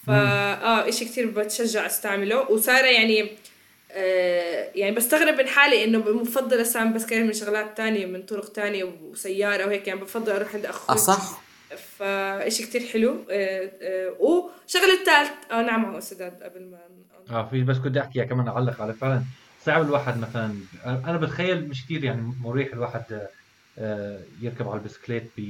[0.07, 0.13] فا
[0.63, 2.51] آه إشي كثير بتشجع أستعمله.
[2.51, 3.31] وصار يعني
[3.93, 8.85] آه يعني بستغرب من حالي إنه بفضل أستعمل بسكليت من شغلات تانية من طرق تانية
[9.03, 10.97] وسيارة وهيك يعني بفضل أروح عند أخوي.
[10.97, 11.41] آه صح.
[11.99, 13.17] فإشي كتير حلو.
[13.31, 16.79] آه آه وشغلة الثالث آه نعم هو سداد قبل ما
[17.31, 19.23] آه في بس كنت أحكي كمان أعلق على فعلا.
[19.67, 20.55] صعب الواحد مثلا
[20.87, 23.29] أنا بتخيل مش كثير يعني مريح الواحد
[23.79, 25.41] آه، يركب على البسكليت ب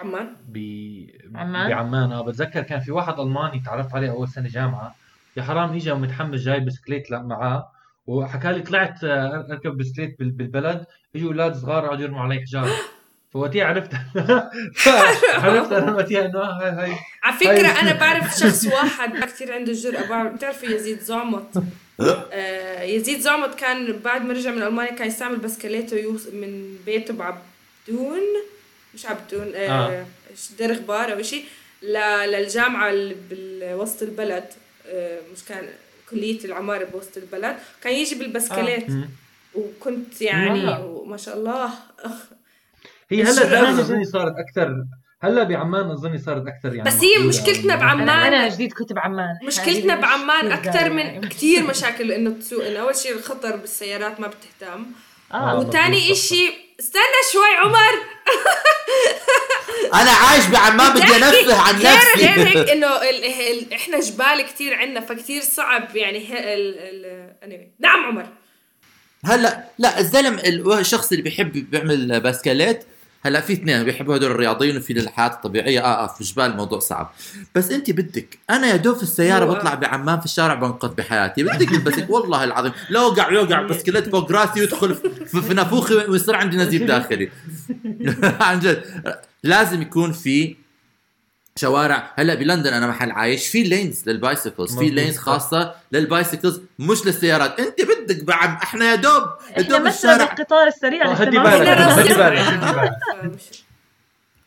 [0.00, 0.56] عمان؟ ب
[1.34, 2.12] عمان؟ بعمان.
[2.12, 4.94] آه بتذكر كان في واحد ألماني تعرفت عليه أول سنة جامعة.
[5.36, 7.70] يا حرام اجى ومتحمس جاي بسكليت معاه.
[8.06, 10.84] وحكى لي طلعت آه، أركب بسكليت بال- بالبلد.
[11.16, 12.70] إجوا أولاد صغار قعدوا يرموا علي حجاره
[13.32, 13.92] فوقتها عرفت.
[15.44, 19.72] عرفت أنا وقتها إنه هاي هاي على فكرة هاي- أنا بعرف شخص واحد كثير عنده
[20.08, 21.62] بعرف بتعرفي يزيد زعمط
[22.32, 27.14] آه يزيد زعمط كان بعد ما رجع من ألمانيا كان يستعمل بسكليته يوص من بيته
[27.14, 28.20] بعبدون
[28.98, 30.06] مش عبدون آه آه.
[30.58, 31.44] دير غبار أو شيء
[31.82, 34.44] للجامعة اللي بوسط البلد
[34.86, 35.64] آه مش كان
[36.10, 39.10] كلية العمارة بوسط البلد كان يجي بالبسكليت مم.
[39.54, 41.04] وكنت يعني آه.
[41.06, 42.12] ما شاء الله أخ
[43.10, 43.32] هي هلا.
[43.32, 44.84] زمان اظني صارت أكثر
[45.20, 48.08] هلا بعمان اظني صارت أكثر يعني بس هي مشكلتنا بعمان.
[48.08, 51.20] أنا جديد كنت بعمان مشكلتنا بعمان أكثر من.
[51.20, 54.86] كثير مشاكل إنه تسوق إنه أول شيء الخطر بالسيارات ما بتهتم
[55.32, 55.58] آه آه.
[55.58, 57.02] وثاني إشي استنى
[57.32, 58.02] شوي عمر.
[59.94, 62.26] أنا عايش بعمان بدي أنفه عن نفسي.
[62.26, 63.24] غير هيك إنه ال...
[63.24, 63.72] ال...
[63.74, 66.28] إحنا جبال كثير عندنا فكثير صعب يعني.
[66.54, 67.70] ال...
[67.78, 68.26] نعم عمر.
[69.24, 72.84] هلأ لا الزلم ال- الشخص اللي بيحب بيعمل بسكليت
[73.22, 75.80] هلا في اثنين بيحبوا هدول الرياضيين وفي الحياة الطبيعية.
[75.80, 77.12] آه آه في جبال الموضوع صعب.
[77.54, 81.42] بس أنت بدك أنا يا دوب في السيارة بطلع بعمان في الشارع بنقذ بحياتي.
[81.42, 82.72] بدك البسك والله العظيم.
[82.90, 84.94] لو وقع يوقع بسكليت فوق راسي ويدخل
[85.26, 87.30] في نافوخي ويصير عندي نزيف داخلي.
[88.40, 88.84] عن جد.
[89.42, 90.56] لازم يكون في
[91.58, 92.12] شوارع.
[92.16, 93.48] هلا بلندن أنا محل عايش.
[93.48, 94.90] في lanes لل bicycles في.
[94.90, 97.60] lanes خاصة لل bicycles مش للسيارات.
[97.60, 99.22] أنت بدك بعد إحنا يا دوب
[99.56, 100.24] يا إحنا دوب الشارع.
[100.34, 102.14] بالقطار السريع آه، هدي بالك هدي.
[102.14, 102.92] بالك
[103.22, 103.62] فمش-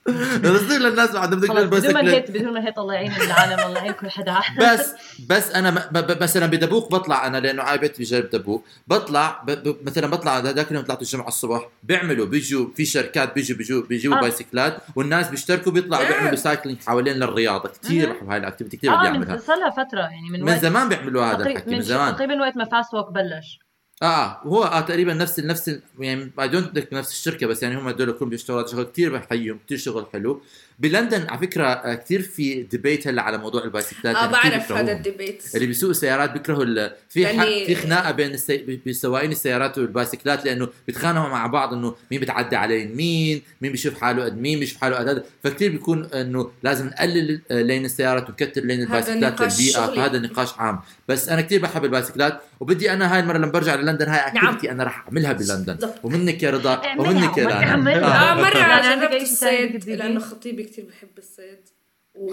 [0.44, 3.92] بصير للناس بعد بدك بدون ما نهيت بدون ما نهيت الله يعين العالم الله يعين
[3.92, 4.38] كل حدا.
[4.62, 4.94] بس
[5.30, 9.42] بس أنا م- ب- ب- مثلا بدابوق بطلع أنا لأنه عاي بيتي بقرب دابوق بطلع
[9.48, 9.52] ب...
[9.52, 9.78] ب...
[9.86, 14.22] مثلا بطلع ذاك اليوم طلعت الجمعة الصبح بيعملوا بيجوا في شركات بيجوا بيجوا بيجيبوا آه.
[14.22, 16.08] بايسكلات والناس بيشتركوا بيطلعوا.
[16.08, 17.70] بيعملوا cycling حوالين للرياضة.
[17.84, 18.14] كثير.
[18.14, 20.60] بحب هاي ال activity كثير بدي آه اعملها من صار لها فترة يعني من, من
[20.60, 22.16] زمان بيعملوا هذا الحكي من من زمان.
[22.16, 23.60] تقريبا وقت ما fast walk بلش.
[24.02, 27.88] آه آه هو آه تقريبا نفس نفس يعني I don't نفس الشركة بس يعني هم
[27.88, 30.42] هدول كلهم بيشتغلوا شغل كثير بحيهم كثير شغل حلو
[30.80, 34.72] بلندن على فكرة آه، كثير في debate هلأ على موضوع البايسكلات آه يعني كتير بعرف.
[34.72, 36.92] هذا ال debate اللي بيسوقوا سيارات بيكرهوا ال...
[37.10, 37.22] في.
[37.22, 38.80] يعني- في خناقة بين السي...
[38.88, 44.24] بسواقين السيارات والبايسكلات لأنه بيتخانقوا مع بعض إنه مين بتعدي على مين مين بيشوف حاله
[44.24, 48.62] قد مين بيشوف حاله قد هذا فكتير بيكون إنه لازم نقلل آه، lane السيارات ونكتر
[48.62, 49.96] lane البايسكلات للبيئة.
[49.96, 54.10] فهذا نقاش عام بس أنا كثير بحب البايسكلات وبدي أنا هاي المرة لما برجع للندن
[54.10, 54.46] هاي نعم.
[54.46, 56.06] activity أنا رح أعملها بلندن بالضبط.
[56.06, 58.32] ومنك يا رضا اعملها ومنك يا لانا تعملها.
[58.32, 61.70] آه مرة عندك جربت الصيد؟ لأنه خطيبي كثير بحب الصيد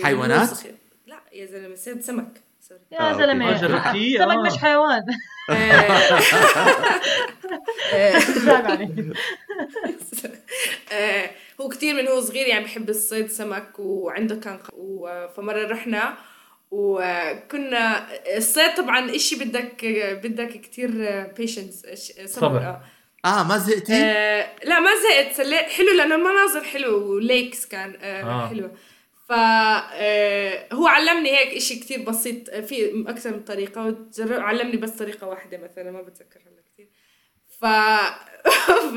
[0.02, 0.58] حيوانات؟
[1.06, 2.40] لا يا زلمة صيد سمك
[2.92, 3.12] يا آه،.
[3.12, 3.86] زلمة آه،؟ سمك
[4.20, 4.42] آه.
[4.42, 5.02] مش حيوان
[7.92, 8.90] آه، عليك.
[10.92, 11.30] آه،
[11.60, 14.58] هو كتير من هو صغير يعني بحب الصيد سمك وعنده كان
[15.36, 16.14] فمرة رحنا
[16.70, 18.06] وكنا
[18.36, 19.84] الصيد طبعا إشي بدك
[20.24, 20.90] بدك كتير
[21.36, 21.86] patience
[22.24, 22.58] صبر.
[22.58, 22.82] آه.
[23.24, 27.96] آه ما زهقتي؟ آه لا ما زهقت سليت حلو لأنه المناظر حلو و lakes كان
[28.02, 28.48] آه آه.
[28.48, 28.72] حلوة
[29.28, 35.26] ف آه هو علمني هيك إشي كتير بسيط في أكثر من طريقة علمني بس طريقة
[35.26, 36.88] واحدة مثلا ما بتذكر هلا كثير
[37.60, 37.64] ف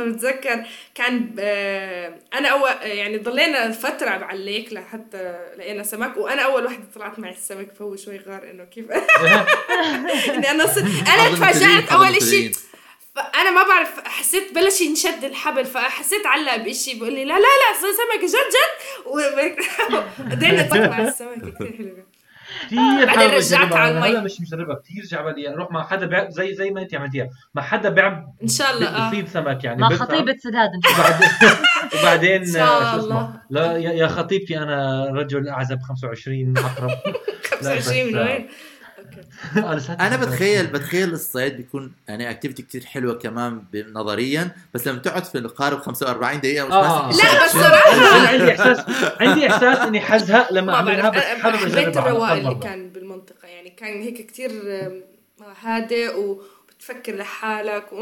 [0.06, 0.64] بتذكر
[0.96, 6.66] كان آه أنا أول يعني ضلينا فترة على ال lake لحتى لقينا سمك وأنا أول
[6.66, 8.86] وحدة طلعت معي السمك فهو شوي غار إنه كيف.
[10.36, 10.64] إني أنا
[11.14, 12.16] أنا تفاجات أول.
[12.16, 12.52] إشي.
[13.16, 17.82] فأنا ما بعرف حسيت بلش ينشد الحبل فحسيت علق بشيء بيقول لي لا لا لا
[17.82, 19.06] صار سمك جد جد.
[19.06, 22.04] وبعدين نطق مع السمك كثير حلو
[22.68, 23.74] كثير بعدين حابب رجعت.
[23.74, 24.10] على أنا المي.
[24.18, 27.62] هلا مش مجربها كثير جعبالي أروح مع حدا بيع زي زي ما انت عملتيها مع
[27.62, 29.90] حدا بيع إن شاء الله آه بصيد سمك يعني مع.
[29.90, 31.28] خطيبة سداد إن شاء الله.
[32.02, 33.24] وبعدين وبعدين آه، شو الله.
[33.24, 36.90] اسمه لا يا يا خطيبتي أنا رجل أعزب 25 عقرب
[37.62, 38.48] 25 من وين؟
[39.58, 40.18] آه، أنا 25.
[40.18, 45.80] بتخيل بتخيل الصيد بيكون يعني activity كثير حلوة كمان نظريا بس لما تقعد في القارب
[45.82, 47.10] 45 دقيقة مش آه.
[47.12, 47.46] لا.
[47.46, 48.86] بس صراحة أنا عندي احساس
[49.22, 52.56] عندي إحساس إني حزهق لما ما اعملها بعرف بس حابب حبيت الرواق اللي.
[52.56, 54.52] كان بالمنطقة يعني كان هيك كثير
[55.62, 58.02] هادئ وبتفكر لحالك و...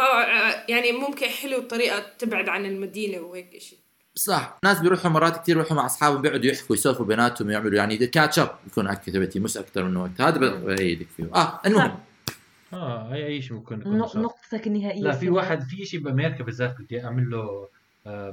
[0.70, 3.80] يعني ممكن حلو طريقه تبعد عن المدينة وهيك شيء
[4.20, 4.58] صح.
[4.64, 8.50] ناس بيروحوا مرات كثير بيروحوا مع أصحابهم بيقعدوا يحكوا يسولفوا بيناتهم يعملوا يعني catch up
[8.66, 10.22] بيكون activity مش أكثر من وقت.
[10.22, 11.30] هذا بايدك فيه.
[11.36, 12.00] آه المهم.
[12.74, 13.98] آه اي أي شيء ممكن يكون.
[13.98, 15.30] نقطتك النهائية لا في.
[15.30, 17.68] واحد في شيء بأمريكا بالذات بدي أعمل له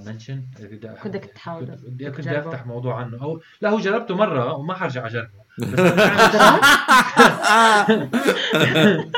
[0.06, 2.38] منشن بدي أ- بدك تحاول بدي كنت تجربه.
[2.48, 3.22] أفتح موضوع عنه.
[3.22, 5.46] أو لا هو جربته مرة وما حرجع اجربه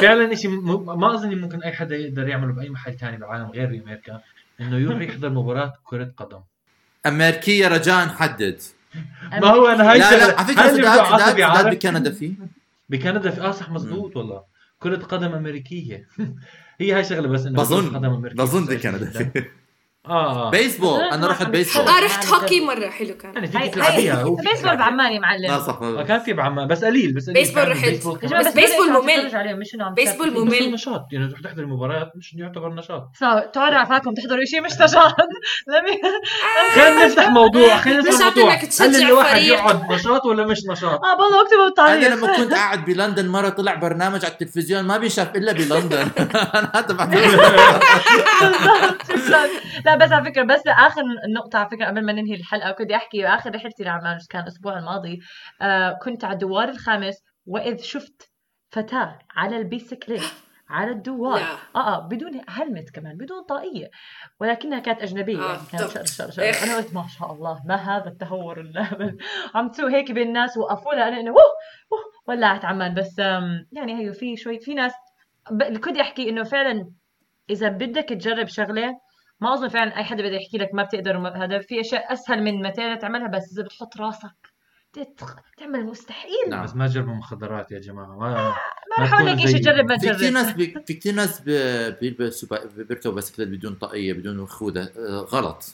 [0.00, 0.50] فعلا شيء
[0.96, 4.20] ما اظني ممكن أي حدا يقدر يعمله بأي محل ثاني بالعالم غير بأمريكا.
[4.60, 6.40] إنه يروح يحضر مباراة كرة قدم.
[7.06, 8.60] أمريكية رجاء حدد.
[9.32, 12.32] ما هو أنا هاي لا لا على فكرة سداد؟ بكندا فيه.
[12.88, 14.42] بكندا في آه صح مزبوط والله.
[14.78, 16.08] كرة قدم أمريكية.
[16.80, 18.42] هي هاي شغلة بس إنه بظن- كرة قدم أمريكية.
[18.42, 19.30] بظن بكندا
[20.08, 20.46] آه.
[20.46, 21.00] آه بيسبول.
[21.00, 21.88] أنا رحت بيسبول.
[21.88, 22.88] آه رحت هوكي مرة.
[22.90, 23.34] حلو كان.
[23.34, 25.78] يعني هاي تيجي تلعبيها بيسبول بعمان يا لا معلم صح.
[25.82, 27.34] آه، كان في بعمان بس قليل بس قليل.
[27.42, 28.46] بيسبول كان رحت.
[28.46, 29.58] بس بيسبول ممل.
[29.58, 30.72] مش انه عم بيسبول ممل.
[30.72, 33.10] نشاط يعني تروح تحضر المباريات مش يعتبر نشاط.
[33.54, 35.14] صار عفاكم تحضروا شيء مش نشاط.
[35.68, 36.00] لمي-
[36.74, 38.54] خلينا نفتح موضوع خلينا نفتح موضوع.
[38.54, 39.54] إنك تشجع الواحد فريق.
[39.54, 43.48] يقعد نشاط ولا مش نشاط؟ آه والله اكتبوا أنا بالتعليق لما كنت قاعد بلندن مرة
[43.48, 45.98] طلع برنامج على التلفزيون ما بينشاف إلا بلندن.
[46.54, 46.94] أنا هذا
[47.30, 47.80] شكراً.
[49.84, 51.02] لا بس على فكرة بس آخر
[51.34, 55.20] نقطة على فكرة قبل ما ننهي الحلقة كنت أحكي آخر رحلتي لعمان كان الأسبوع الماضي
[55.62, 57.14] آه كنت على الدوار الخامس
[57.46, 58.30] وإذ شفت
[58.70, 60.22] فتاة على البيسكليت
[60.68, 61.40] على الدوار.
[61.76, 63.90] آه آه بدون هلمت كمان بدون طاقية
[64.40, 65.90] ولكنها كانت أجنبية آه، يعني كانت.
[65.90, 66.42] شر شر شر.
[66.42, 69.18] أنا قلت ما شاء الله ما هذا التهور الهبل
[69.54, 71.34] عم تسوق هيك بين الناس وقفوا لها أنا
[72.26, 73.18] ولعت عمان بس
[73.72, 74.92] يعني هيو في شوي في ناس
[75.84, 76.90] كنت أحكي إنه فعلا
[77.50, 78.98] إذا بدك تجرب شغلة
[79.44, 82.42] ما أظن فعلا أي حدا بده يحكي لك ما بتقدر وما- هذا في أشياء أسهل
[82.42, 84.30] من متى تعملها بس إذا بتحط راسك
[84.92, 85.34] تتخ...
[85.58, 86.64] تعمل المستحيل نعم.
[86.64, 88.06] بس ما جربوا مخدرات يا جماعة.
[88.18, 88.54] ما
[88.98, 89.74] ما بحاول لك تكونوا شيء زيي.
[89.74, 90.32] جرب ما في كثير تجرب.
[90.32, 90.74] ناس بي...
[90.86, 91.50] في كثير ناس ب...
[92.00, 95.64] بيلبسوا ب- بيركبوا بسكليت بدون طاقية بدون خوذه آه، غلط.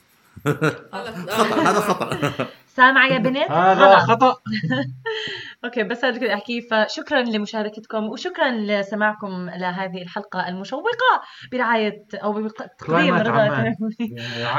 [0.94, 2.16] هذا خطأ.
[2.80, 3.98] سامع يا بنت هذا.
[3.98, 4.36] خطأ.
[5.64, 6.60] okay بس هذا كنت أحكيه.
[6.70, 11.22] فشكرا لمشاركتكم وشكرا لسماعكم لهذه الحلقة المشوقة
[11.52, 13.44] برعاية أو بتقديم رضا.
[13.44, 13.76] يعني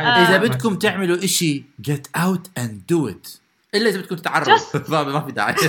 [0.08, 0.38] اذا آه.
[0.38, 3.40] بدكم تعملوا إشي get out and do it.
[3.76, 4.58] إلا إذا بدكم تتعرضوا.
[4.58, 5.56] Just- ما في داعي.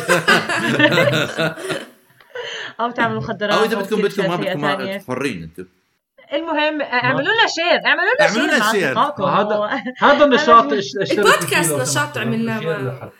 [2.80, 4.30] أو تعملوا مخدرات أو إذا بدكم بدكم
[4.60, 5.14] ما بدكم.
[5.14, 5.66] حرين أنتم.
[6.32, 8.98] المهم اعملوا لنا share اعملوا لنا اعملوا share لنا share.
[9.28, 10.72] هذا هذا اشتركوا
[11.12, 12.18] البودكاست نشاط.
[12.18, 13.10] عملناه.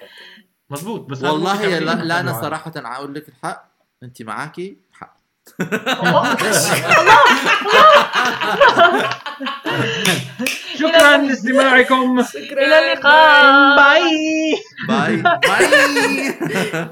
[0.71, 2.43] مزبوط بس والله لا, لا أنا.
[2.43, 3.65] صراحة أقول لك الحق.
[4.03, 5.17] أنت معاكي حق.
[10.79, 12.23] شكرا لاستماعكم.
[12.23, 13.77] شكرا إلى اللقاء.
[13.77, 14.55] باي
[14.89, 15.17] باي.
[15.23, 16.85] باي.